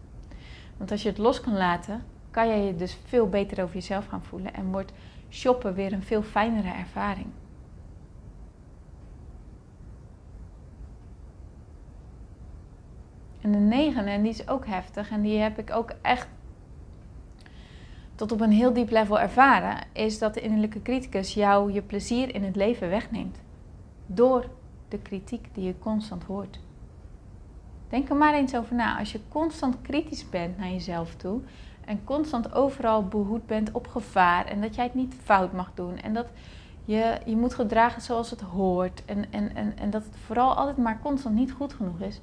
Want 0.77 0.91
als 0.91 1.03
je 1.03 1.09
het 1.09 1.19
los 1.19 1.41
kan 1.41 1.57
laten, 1.57 2.05
kan 2.31 2.47
jij 2.47 2.65
je 2.65 2.77
dus 2.77 2.99
veel 3.05 3.29
beter 3.29 3.63
over 3.63 3.75
jezelf 3.75 4.07
gaan 4.07 4.23
voelen 4.23 4.55
en 4.55 4.71
wordt 4.71 4.93
shoppen 5.31 5.75
weer 5.75 5.93
een 5.93 6.03
veel 6.03 6.23
fijnere 6.23 6.69
ervaring. 6.69 7.27
En 13.41 13.53
de 13.53 13.59
negende, 13.59 14.11
en 14.11 14.23
die 14.23 14.31
is 14.31 14.49
ook 14.49 14.67
heftig 14.67 15.11
en 15.11 15.23
die 15.23 15.39
heb 15.39 15.59
ik 15.59 15.71
ook 15.71 15.93
echt 16.03 16.29
tot 18.15 18.33
op 18.33 18.41
een 18.41 18.51
heel 18.51 18.73
diep 18.73 18.91
level 18.91 19.21
ervaren, 19.21 19.87
is 19.93 20.19
dat 20.19 20.35
de 20.35 20.41
innerlijke 20.41 20.83
criticus 20.83 21.35
jou 21.35 21.73
je 21.73 21.83
plezier 21.83 22.35
in 22.35 22.45
het 22.45 22.57
leven 22.57 22.89
wegneemt. 22.89 23.43
Door 24.07 24.45
de 24.89 24.99
kritiek 24.99 25.49
die 25.53 25.65
je 25.65 25.79
constant 25.79 26.25
hoort. 26.25 26.61
Denk 27.89 28.09
er 28.09 28.17
maar 28.17 28.35
eens 28.35 28.57
over 28.57 28.75
na. 28.75 28.99
Als 28.99 29.13
je 29.13 29.21
constant 29.29 29.83
kritisch 29.83 30.29
bent 30.29 30.59
naar 30.59 30.71
jezelf 30.71 31.15
toe 31.15 31.41
en 31.85 32.05
constant 32.05 32.55
overal 32.55 33.09
behoed 33.09 33.47
bent 33.47 33.73
op 33.73 33.87
gevaar 33.87 34.45
en 34.47 34.61
dat 34.61 34.75
jij 34.75 34.85
het 34.85 34.95
niet 34.95 35.15
fout 35.23 35.53
mag 35.53 35.71
doen 35.75 35.97
en 35.97 36.15
dat 36.15 36.27
je 36.85 37.19
je 37.25 37.37
moet 37.37 37.55
gedragen 37.55 38.03
zoals 38.03 38.31
het 38.31 38.41
hoort 38.41 39.05
en, 39.05 39.33
en, 39.33 39.55
en, 39.55 39.79
en 39.79 39.91
dat 39.91 40.05
het 40.05 40.17
vooral 40.17 40.55
altijd 40.55 40.77
maar 40.77 41.01
constant 41.03 41.35
niet 41.35 41.53
goed 41.53 41.73
genoeg 41.73 42.01
is, 42.01 42.21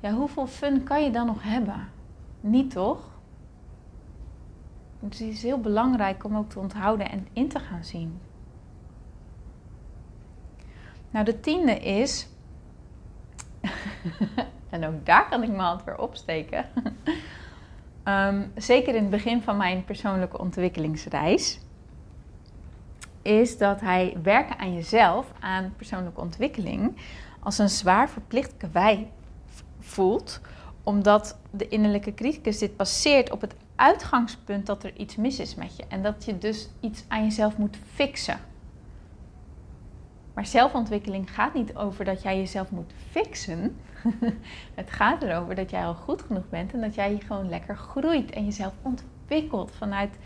ja, 0.00 0.12
hoeveel 0.12 0.46
fun 0.46 0.82
kan 0.82 1.02
je 1.02 1.10
dan 1.10 1.26
nog 1.26 1.42
hebben? 1.42 1.88
Niet 2.40 2.70
toch? 2.70 3.08
Dus 5.00 5.18
het 5.18 5.28
is 5.28 5.42
heel 5.42 5.60
belangrijk 5.60 6.24
om 6.24 6.36
ook 6.36 6.50
te 6.50 6.58
onthouden 6.58 7.10
en 7.10 7.26
in 7.32 7.48
te 7.48 7.58
gaan 7.58 7.84
zien. 7.84 8.20
Nou, 11.16 11.28
de 11.28 11.40
tiende 11.40 11.78
is. 11.78 12.26
en 14.70 14.86
ook 14.86 15.06
daar 15.06 15.28
kan 15.28 15.42
ik 15.42 15.48
mijn 15.48 15.60
hand 15.60 15.84
weer 15.84 15.98
opsteken. 15.98 16.64
um, 18.04 18.52
zeker 18.56 18.94
in 18.94 19.00
het 19.00 19.10
begin 19.10 19.42
van 19.42 19.56
mijn 19.56 19.84
persoonlijke 19.84 20.38
ontwikkelingsreis. 20.38 21.60
Is 23.22 23.58
dat 23.58 23.80
hij 23.80 24.16
werken 24.22 24.58
aan 24.58 24.74
jezelf, 24.74 25.32
aan 25.40 25.74
persoonlijke 25.76 26.20
ontwikkeling, 26.20 26.96
als 27.40 27.58
een 27.58 27.68
zwaar 27.68 28.08
verplicht 28.08 28.56
kwij 28.56 29.10
voelt, 29.80 30.40
omdat 30.82 31.38
de 31.50 31.68
innerlijke 31.68 32.14
criticus 32.14 32.58
dit 32.58 32.76
baseert 32.76 33.30
op 33.30 33.40
het 33.40 33.54
uitgangspunt 33.76 34.66
dat 34.66 34.84
er 34.84 34.96
iets 34.96 35.16
mis 35.16 35.38
is 35.38 35.54
met 35.54 35.76
je 35.76 35.84
en 35.88 36.02
dat 36.02 36.24
je 36.24 36.38
dus 36.38 36.68
iets 36.80 37.04
aan 37.08 37.22
jezelf 37.22 37.56
moet 37.56 37.78
fixen. 37.94 38.54
Maar 40.36 40.46
zelfontwikkeling 40.46 41.34
gaat 41.34 41.54
niet 41.54 41.76
over 41.76 42.04
dat 42.04 42.22
jij 42.22 42.36
jezelf 42.36 42.70
moet 42.70 42.92
fixen. 43.10 43.76
het 44.74 44.90
gaat 44.90 45.22
erover 45.22 45.54
dat 45.54 45.70
jij 45.70 45.84
al 45.84 45.94
goed 45.94 46.22
genoeg 46.22 46.48
bent 46.48 46.72
en 46.72 46.80
dat 46.80 46.94
jij 46.94 47.20
gewoon 47.26 47.48
lekker 47.48 47.76
groeit 47.76 48.30
en 48.30 48.44
jezelf 48.44 48.72
ontwikkelt 48.82 49.70
vanuit 49.70 50.18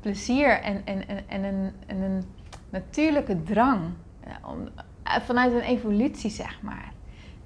plezier 0.00 0.60
en, 0.60 0.86
en, 0.86 1.08
en, 1.26 1.74
en 1.86 2.00
een 2.00 2.24
natuurlijke 2.70 3.42
drang. 3.42 3.80
Eh, 4.20 5.16
vanuit 5.20 5.52
een 5.52 5.60
evolutie, 5.60 6.30
zeg 6.30 6.62
maar. 6.62 6.92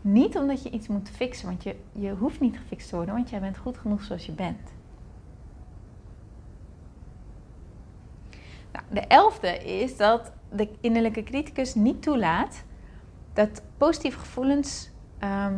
Niet 0.01 0.37
omdat 0.37 0.63
je 0.63 0.71
iets 0.71 0.89
moet 0.89 1.11
fixen, 1.11 1.47
want 1.47 1.63
je, 1.63 1.77
je 1.93 2.11
hoeft 2.11 2.41
niet 2.41 2.59
gefixt 2.59 2.89
te 2.89 2.97
worden, 2.97 3.15
want 3.15 3.31
jij 3.31 3.41
bent 3.41 3.59
goed 3.59 3.79
genoeg 3.79 4.03
zoals 4.03 4.27
je 4.27 4.33
bent. 4.33 4.73
Nou, 8.73 8.85
de 8.91 9.01
elfde 9.01 9.59
is 9.59 9.97
dat 9.97 10.33
de 10.53 10.69
innerlijke 10.81 11.23
criticus 11.23 11.75
niet 11.75 12.03
toelaat 12.03 12.65
dat 13.33 13.63
positieve 13.77 14.19
gevoelens 14.19 14.91
ehm, 15.19 15.55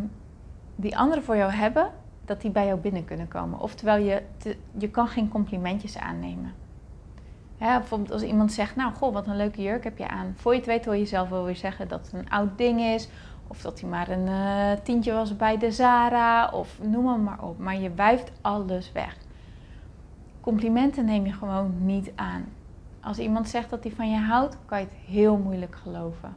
die 0.77 0.97
anderen 0.97 1.25
voor 1.25 1.37
jou 1.37 1.53
hebben, 1.53 1.91
dat 2.25 2.41
die 2.41 2.51
bij 2.51 2.67
jou 2.67 2.79
binnen 2.79 3.05
kunnen 3.05 3.29
komen. 3.29 3.61
Oftewel, 3.61 3.97
je, 3.97 4.23
je 4.79 4.91
kan 4.91 5.09
geen 5.09 5.29
complimentjes 5.29 5.99
aannemen. 5.99 6.53
bijvoorbeeld 7.59 8.13
als 8.13 8.23
iemand 8.23 8.53
zegt, 8.53 8.77
nou 8.77 8.95
goh, 8.95 9.13
wat 9.13 9.27
een 9.27 9.37
leuke 9.37 9.63
jurk 9.63 9.85
heb 9.85 9.99
je 9.99 10.09
aan. 10.09 10.35
Voor 10.37 10.53
je 10.53 10.59
het 10.59 10.67
weet 10.67 10.85
hoor 10.85 10.97
je 10.97 11.07
zelf 11.07 11.29
wel 11.29 11.45
weer 11.45 11.57
zeggen 11.57 11.89
dat 11.89 12.01
het 12.05 12.13
een 12.13 12.31
oud 12.31 12.59
ding 12.59 12.81
is. 12.81 13.09
Of 13.47 13.61
dat 13.61 13.81
hij 13.81 13.91
maar 13.91 14.09
een 14.09 14.27
uh, 14.27 14.73
tientje 14.83 15.13
was 15.13 15.37
bij 15.37 15.59
de 15.59 15.71
Zara. 15.71 16.49
Of 16.51 16.79
noem 16.83 17.09
hem 17.09 17.23
maar 17.23 17.43
op. 17.43 17.59
Maar 17.59 17.77
je 17.77 17.95
wuift 17.95 18.33
alles 18.41 18.93
weg. 18.93 19.17
Complimenten 20.41 21.05
neem 21.05 21.27
je 21.27 21.33
gewoon 21.33 21.75
niet 21.79 22.13
aan. 22.15 22.45
Als 23.09 23.19
iemand 23.19 23.49
zegt 23.49 23.71
dat 23.71 23.83
hij 23.83 23.93
van 23.93 24.11
je 24.11 24.19
houdt, 24.19 24.57
kan 24.65 24.79
je 24.79 24.85
het 24.85 24.95
heel 24.95 25.37
moeilijk 25.37 25.77
geloven. 25.77 26.37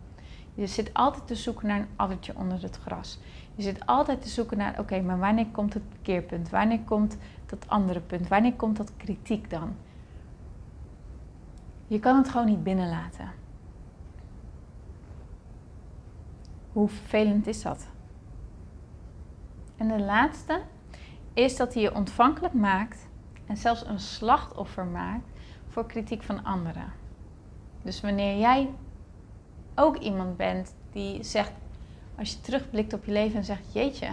Je 0.54 0.68
zit 0.68 0.94
altijd 0.94 1.28
te 1.28 1.36
zoeken 1.36 1.68
naar 1.68 1.80
een 1.80 1.88
addertje 1.96 2.36
onder 2.36 2.62
het 2.62 2.78
gras. 2.78 3.20
Je 3.56 3.62
zit 3.62 3.86
altijd 3.86 4.22
te 4.22 4.30
zoeken 4.30 4.58
naar, 4.58 4.80
oké, 4.80 5.02
maar 5.02 5.20
wanneer 5.20 5.48
komt 5.48 5.74
het 5.74 5.84
keerpunt? 6.02 6.50
Wanneer 6.50 6.80
komt 6.80 7.18
dat 7.46 7.68
andere 7.68 8.00
punt? 8.00 8.28
Wanneer 8.28 8.54
komt 8.54 8.78
dat 8.78 8.92
kritiek 8.98 9.50
dan? 9.50 9.76
Je 11.88 12.00
kan 12.00 12.18
het 12.18 12.30
gewoon 12.30 12.48
niet 12.48 12.64
binnenlaten. 12.64 13.32
Hoe 16.72 16.88
vervelend 16.88 17.48
is 17.48 17.62
dat? 17.62 17.88
En 19.78 19.88
de 19.88 20.00
laatste 20.00 20.62
is 21.34 21.56
dat 21.56 21.74
hij 21.74 21.84
je 21.84 21.96
ontvankelijk 21.96 22.54
maakt 22.54 23.08
en 23.46 23.58
zelfs 23.58 23.86
een 23.86 24.00
slachtoffer 24.00 24.86
maakt 24.86 25.31
voor 25.72 25.86
kritiek 25.86 26.24
van 26.24 26.44
anderen. 26.44 26.94
Dus 27.82 28.02
wanneer 28.02 28.40
jij 28.40 28.70
ook 29.76 29.98
iemand 29.98 30.38
bent 30.38 30.76
die 30.92 31.24
zegt, 31.24 31.52
als 32.18 32.32
je 32.32 32.42
terugblikt 32.42 32.94
op 32.94 33.06
je 33.06 33.12
leven 33.12 33.38
en 33.38 33.44
zegt: 33.44 33.74
Jeetje, 33.74 34.10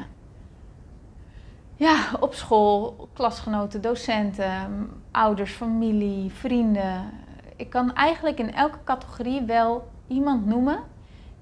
ja, 1.75 2.11
op 2.21 2.35
school, 2.35 3.09
klasgenoten, 3.13 3.81
docenten, 3.81 4.91
ouders, 5.11 5.53
familie, 5.53 6.31
vrienden. 6.31 7.11
Ik 7.57 7.71
kan 7.71 7.95
eigenlijk 7.95 8.39
in 8.39 8.55
elke 8.55 8.79
categorie 8.85 9.43
wel 9.43 9.89
iemand 10.07 10.47
noemen 10.47 10.79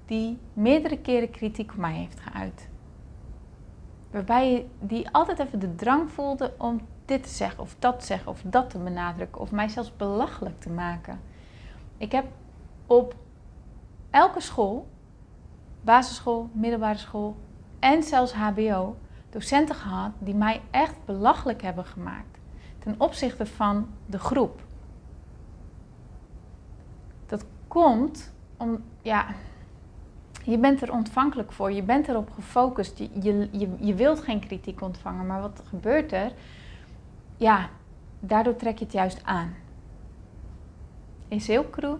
die 0.05 0.37
meerdere 0.53 0.97
keren 0.97 1.31
kritiek 1.31 1.71
op 1.71 1.77
mij 1.77 1.93
heeft 1.93 2.19
geuit. 2.19 2.69
Waarbij 4.11 4.67
die 4.79 5.09
altijd 5.09 5.39
even 5.39 5.59
de 5.59 5.75
drang 5.75 6.11
voelde 6.11 6.53
om 6.57 6.81
dit 7.07 7.23
te 7.23 7.29
zeggen 7.29 7.63
of 7.63 7.75
dat 7.79 7.99
te 7.99 8.05
zeggen 8.05 8.31
of 8.31 8.41
dat 8.43 8.69
te 8.69 8.77
benadrukken 8.77 9.41
of 9.41 9.51
mij 9.51 9.67
zelfs 9.67 9.95
belachelijk 9.95 10.59
te 10.59 10.69
maken. 10.69 11.19
Ik 11.97 12.11
heb 12.11 12.25
op 12.85 13.15
elke 14.09 14.41
school, 14.41 14.87
basisschool, 15.81 16.49
middelbare 16.51 16.97
school 16.97 17.35
en 17.79 18.03
zelfs 18.03 18.33
HBO, 18.33 18.97
docenten 19.29 19.75
gehad 19.75 20.11
die 20.19 20.35
mij 20.35 20.61
echt 20.71 21.05
belachelijk 21.05 21.61
hebben 21.61 21.85
gemaakt 21.85 22.39
ten 22.79 22.95
opzichte 22.97 23.45
van 23.45 23.87
de 24.05 24.19
groep. 24.19 24.61
Dat 27.25 27.45
komt 27.67 28.33
om, 28.57 28.83
ja, 29.01 29.25
je 30.43 30.57
bent 30.57 30.81
er 30.81 30.91
ontvankelijk 30.91 31.51
voor, 31.51 31.71
je 31.71 31.83
bent 31.83 32.07
erop 32.07 32.31
gefocust, 32.31 32.97
je, 32.97 33.09
je, 33.21 33.49
je, 33.51 33.69
je 33.79 33.93
wilt 33.93 34.19
geen 34.19 34.39
kritiek 34.39 34.81
ontvangen, 34.81 35.25
maar 35.25 35.41
wat 35.41 35.63
gebeurt 35.69 36.11
er? 36.11 36.31
Ja, 37.37 37.69
daardoor 38.19 38.55
trek 38.55 38.77
je 38.77 38.83
het 38.83 38.93
juist 38.93 39.23
aan. 39.23 39.55
Is 41.27 41.47
heel 41.47 41.69
cru, 41.69 41.97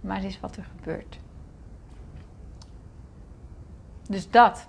maar 0.00 0.24
is 0.24 0.40
wat 0.40 0.56
er 0.56 0.64
gebeurt. 0.76 1.18
Dus 4.08 4.30
dat. 4.30 4.66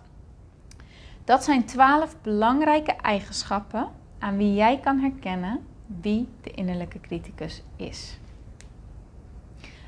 Dat 1.23 1.43
zijn 1.43 1.65
twaalf 1.65 2.21
belangrijke 2.21 2.91
eigenschappen 2.91 3.89
aan 4.19 4.37
wie 4.37 4.53
jij 4.53 4.79
kan 4.79 4.99
herkennen 4.99 5.65
wie 6.01 6.27
de 6.41 6.51
innerlijke 6.51 6.99
criticus 6.99 7.63
is. 7.75 8.19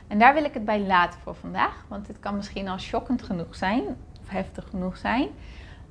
En 0.07 0.19
daar 0.19 0.33
wil 0.33 0.43
ik 0.43 0.53
het 0.53 0.65
bij 0.65 0.79
laten 0.79 1.19
voor 1.19 1.35
vandaag, 1.35 1.85
want 1.87 2.07
het 2.07 2.19
kan 2.19 2.35
misschien 2.35 2.67
al 2.67 2.79
shockend 2.79 3.21
genoeg 3.21 3.55
zijn, 3.55 3.83
of 4.21 4.29
heftig 4.29 4.69
genoeg 4.69 4.97
zijn. 4.97 5.27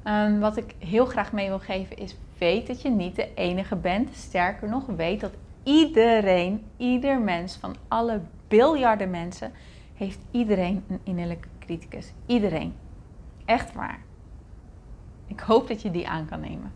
Um, 0.04 0.40
wat 0.40 0.56
ik 0.56 0.74
heel 0.78 1.06
graag 1.06 1.32
mee 1.32 1.48
wil 1.48 1.58
geven 1.58 1.96
is: 1.96 2.16
weet 2.42 2.66
dat 2.66 2.82
je 2.82 2.90
niet 2.90 3.16
de 3.16 3.34
enige 3.34 3.76
bent. 3.76 4.14
Sterker 4.14 4.68
nog, 4.68 4.86
weet 4.86 5.20
dat 5.20 5.32
iedereen, 5.62 6.64
ieder 6.76 7.20
mens 7.20 7.56
van 7.56 7.76
alle 7.88 8.20
biljarden 8.48 9.10
mensen, 9.10 9.52
heeft 9.94 10.18
iedereen 10.30 10.84
een 10.88 11.00
innerlijke 11.02 11.48
criticus. 11.58 12.12
Iedereen. 12.26 12.74
Echt 13.44 13.72
waar. 13.72 13.98
Ik 15.26 15.40
hoop 15.40 15.68
dat 15.68 15.82
je 15.82 15.90
die 15.90 16.08
aan 16.08 16.26
kan 16.26 16.40
nemen. 16.40 16.72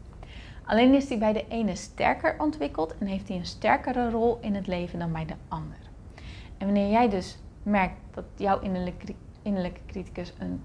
Alleen 0.65 0.95
is 0.95 1.09
die 1.09 1.19
bij 1.19 1.33
de 1.33 1.45
ene 1.49 1.75
sterker 1.75 2.35
ontwikkeld 2.39 2.99
en 2.99 3.07
heeft 3.07 3.29
hij 3.29 3.37
een 3.37 3.47
sterkere 3.47 4.11
rol 4.11 4.39
in 4.41 4.55
het 4.55 4.67
leven 4.67 4.99
dan 4.99 5.13
bij 5.13 5.27
de 5.27 5.35
ander. 5.49 5.79
En 6.59 6.67
wanneer 6.67 6.91
jij 6.91 7.09
dus 7.09 7.39
merkt 7.63 8.01
dat 8.15 8.25
jouw 8.37 8.61
innerlijke, 8.61 9.15
innerlijke 9.43 9.81
criticus 9.87 10.33
een 10.39 10.63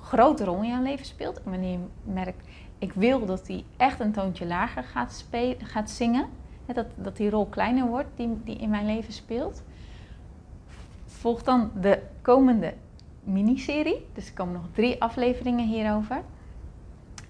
grote 0.00 0.44
rol 0.44 0.62
in 0.62 0.68
jouw 0.68 0.82
leven 0.82 1.06
speelt, 1.06 1.42
en 1.42 1.50
wanneer 1.50 1.70
je 1.70 1.78
merkt, 2.02 2.46
ik 2.84 2.92
wil 2.92 3.26
dat 3.26 3.46
hij 3.46 3.64
echt 3.76 4.00
een 4.00 4.12
toontje 4.12 4.46
lager 4.46 4.84
gaat, 4.84 5.12
spelen, 5.12 5.66
gaat 5.66 5.90
zingen, 5.90 6.28
dat, 6.66 6.86
dat 6.94 7.16
die 7.16 7.30
rol 7.30 7.46
kleiner 7.46 7.86
wordt 7.86 8.08
die, 8.16 8.40
die 8.44 8.56
in 8.56 8.70
mijn 8.70 8.86
leven 8.86 9.12
speelt, 9.12 9.62
volg 11.06 11.42
dan 11.42 11.70
de 11.80 12.02
komende 12.22 12.74
miniserie. 13.22 14.06
Dus 14.12 14.26
er 14.26 14.34
komen 14.34 14.54
nog 14.54 14.66
drie 14.72 15.02
afleveringen 15.02 15.66
hierover. 15.66 16.22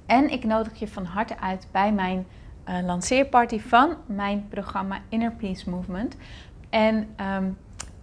En 0.07 0.31
ik 0.31 0.45
nodig 0.45 0.79
je 0.79 0.89
van 0.89 1.05
harte 1.05 1.39
uit 1.39 1.69
bij 1.71 1.93
mijn 1.93 2.27
uh, 2.69 2.79
lanceerparty 2.85 3.61
van 3.61 3.97
mijn 4.07 4.49
programma 4.49 5.01
Inner 5.09 5.33
Peace 5.33 5.71
Movement. 5.71 6.17
En 6.71 7.09
ehm, 7.17 7.51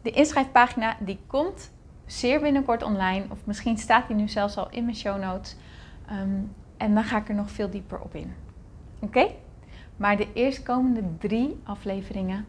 de 0.02 0.12
inschrijfpagina 0.12 0.98
die 1.00 1.20
komt 1.28 1.72
zeer 2.06 2.42
binnenkort 2.42 2.84
online. 2.84 3.26
Of 3.30 3.46
misschien 3.46 3.78
staat 3.78 4.08
die 4.08 4.16
nu 4.16 4.28
zelfs 4.28 4.58
al 4.58 4.70
in 4.70 4.84
mijn 4.84 4.96
show 4.96 5.22
notes. 5.22 5.56
Ehm, 6.08 6.40
en 6.82 6.94
dan 6.94 7.04
ga 7.04 7.18
ik 7.18 7.30
er 7.30 7.36
nog 7.36 7.52
veel 7.52 7.70
dieper 7.70 8.00
op 8.00 8.16
in. 8.16 8.34
Oké? 9.00 9.28
Maar 9.98 10.18
de 10.18 10.28
eerstkomende 10.34 11.04
drie 11.18 11.60
afleveringen 11.64 12.46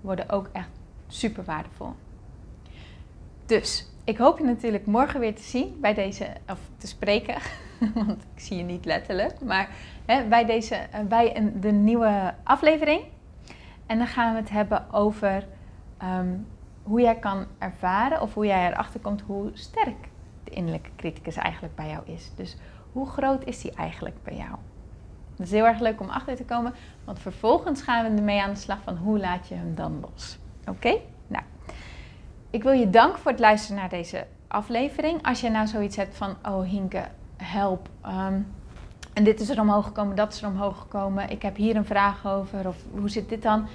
worden 0.00 0.30
ook 0.30 0.48
echt 0.52 0.68
super 1.06 1.44
waardevol. 1.44 1.92
Dus 3.46 3.90
ik 4.04 4.18
hoop 4.18 4.38
je 4.38 4.44
natuurlijk 4.44 4.86
morgen 4.86 5.20
weer 5.20 5.34
te 5.34 5.42
zien 5.42 5.80
bij 5.80 5.94
deze, 5.94 6.26
of 6.48 6.58
te 6.76 6.86
spreken, 6.86 7.34
want 8.06 8.22
ik 8.34 8.40
zie 8.40 8.56
je 8.56 8.62
niet 8.62 8.84
letterlijk, 8.84 9.40
maar 9.40 9.68
hè, 10.04 10.24
bij, 10.24 10.44
deze, 10.44 10.74
eh, 10.74 11.00
bij 11.00 11.36
een, 11.36 11.60
de 11.60 11.72
nieuwe 11.72 12.34
aflevering. 12.42 13.00
En 13.86 13.98
dan 13.98 14.06
gaan 14.06 14.32
we 14.34 14.40
het 14.40 14.50
hebben 14.50 14.92
over 14.92 15.46
ehm, 15.98 16.36
hoe 16.82 17.00
jij 17.00 17.16
kan 17.16 17.46
ervaren 17.58 18.20
of 18.20 18.34
hoe 18.34 18.46
jij 18.46 18.66
erachter 18.66 19.00
komt 19.00 19.20
hoe 19.20 19.50
sterk 19.52 20.08
de 20.44 20.50
innerlijke 20.50 20.90
criticus 20.96 21.36
eigenlijk 21.36 21.74
bij 21.74 21.88
jou 21.88 22.02
is. 22.06 22.30
Dus 22.36 22.56
hoe 22.94 23.08
groot 23.08 23.44
is 23.44 23.60
die 23.60 23.72
eigenlijk 23.72 24.16
bij 24.22 24.36
jou? 24.36 24.50
Dat 25.36 25.46
is 25.46 25.52
heel 25.52 25.66
erg 25.66 25.80
leuk 25.80 26.00
om 26.00 26.08
achter 26.08 26.36
te 26.36 26.44
komen, 26.44 26.74
want 27.04 27.18
vervolgens 27.18 27.82
gaan 27.82 28.04
we 28.04 28.18
ermee 28.18 28.42
aan 28.42 28.52
de 28.52 28.60
slag 28.60 28.78
van 28.84 28.96
hoe 28.96 29.18
laat 29.18 29.48
je 29.48 29.54
hem 29.54 29.74
dan 29.74 30.00
los. 30.00 30.38
Oké? 30.66 30.96
Nou, 31.26 31.44
ik 32.50 32.62
wil 32.62 32.72
je 32.72 32.90
danken 32.90 33.18
voor 33.18 33.30
het 33.30 33.40
luisteren 33.40 33.76
naar 33.76 33.88
deze 33.88 34.26
aflevering. 34.48 35.26
Als 35.26 35.40
je 35.40 35.50
nou 35.50 35.66
zoiets 35.66 35.96
hebt 35.96 36.16
van, 36.16 36.36
oh 36.48 36.62
Hinke, 36.62 37.04
help. 37.36 37.88
Ehm, 38.02 38.40
en 39.12 39.24
dit 39.24 39.40
is 39.40 39.48
er 39.48 39.60
omhoog 39.60 39.84
gekomen, 39.84 40.16
dat 40.16 40.32
is 40.32 40.42
er 40.42 40.48
omhoog 40.48 40.78
gekomen. 40.78 41.30
Ik 41.30 41.42
heb 41.42 41.56
hier 41.56 41.76
een 41.76 41.84
vraag 41.84 42.26
over. 42.26 42.68
Of 42.68 42.76
hoe 42.90 43.08
zit 43.08 43.28
dit 43.28 43.42
dan? 43.42 43.66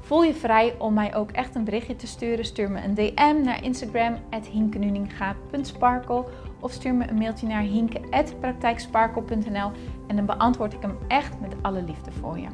Voel 0.00 0.22
je 0.22 0.34
vrij 0.34 0.74
om 0.78 0.94
mij 0.94 1.14
ook 1.14 1.30
echt 1.30 1.54
een 1.54 1.64
berichtje 1.64 1.96
te 1.96 2.06
sturen. 2.06 2.44
Stuur 2.44 2.70
me 2.70 2.82
een 2.82 2.94
DM 2.94 3.42
naar 3.44 3.64
Instagram, 3.64 4.16
hinkenuninga.sparkle. 4.50 6.24
of 6.60 6.72
stuur 6.72 6.94
me 6.94 7.08
een 7.08 7.18
mailtje 7.18 7.46
naar 7.46 7.62
hinke.praktijksparkle.nl 7.62 9.70
en 10.06 10.16
dan 10.16 10.26
beantwoord 10.26 10.72
ik 10.72 10.82
hem 10.82 10.98
echt 11.08 11.40
met 11.40 11.54
alle 11.62 11.82
liefde 11.82 12.12
voor 12.12 12.38
je. 12.38 12.48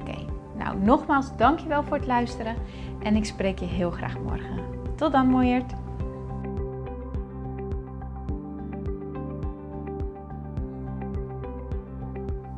Oké, 0.00 0.16
nou 0.58 0.78
nogmaals 0.78 1.36
dankjewel 1.36 1.82
voor 1.82 1.96
het 1.96 2.06
luisteren 2.06 2.54
en 3.02 3.16
ik 3.16 3.24
spreek 3.24 3.58
je 3.58 3.66
heel 3.66 3.90
graag 3.90 4.18
morgen. 4.18 4.62
Tot 4.96 5.12
dan, 5.12 5.26
mooiert! 5.26 5.83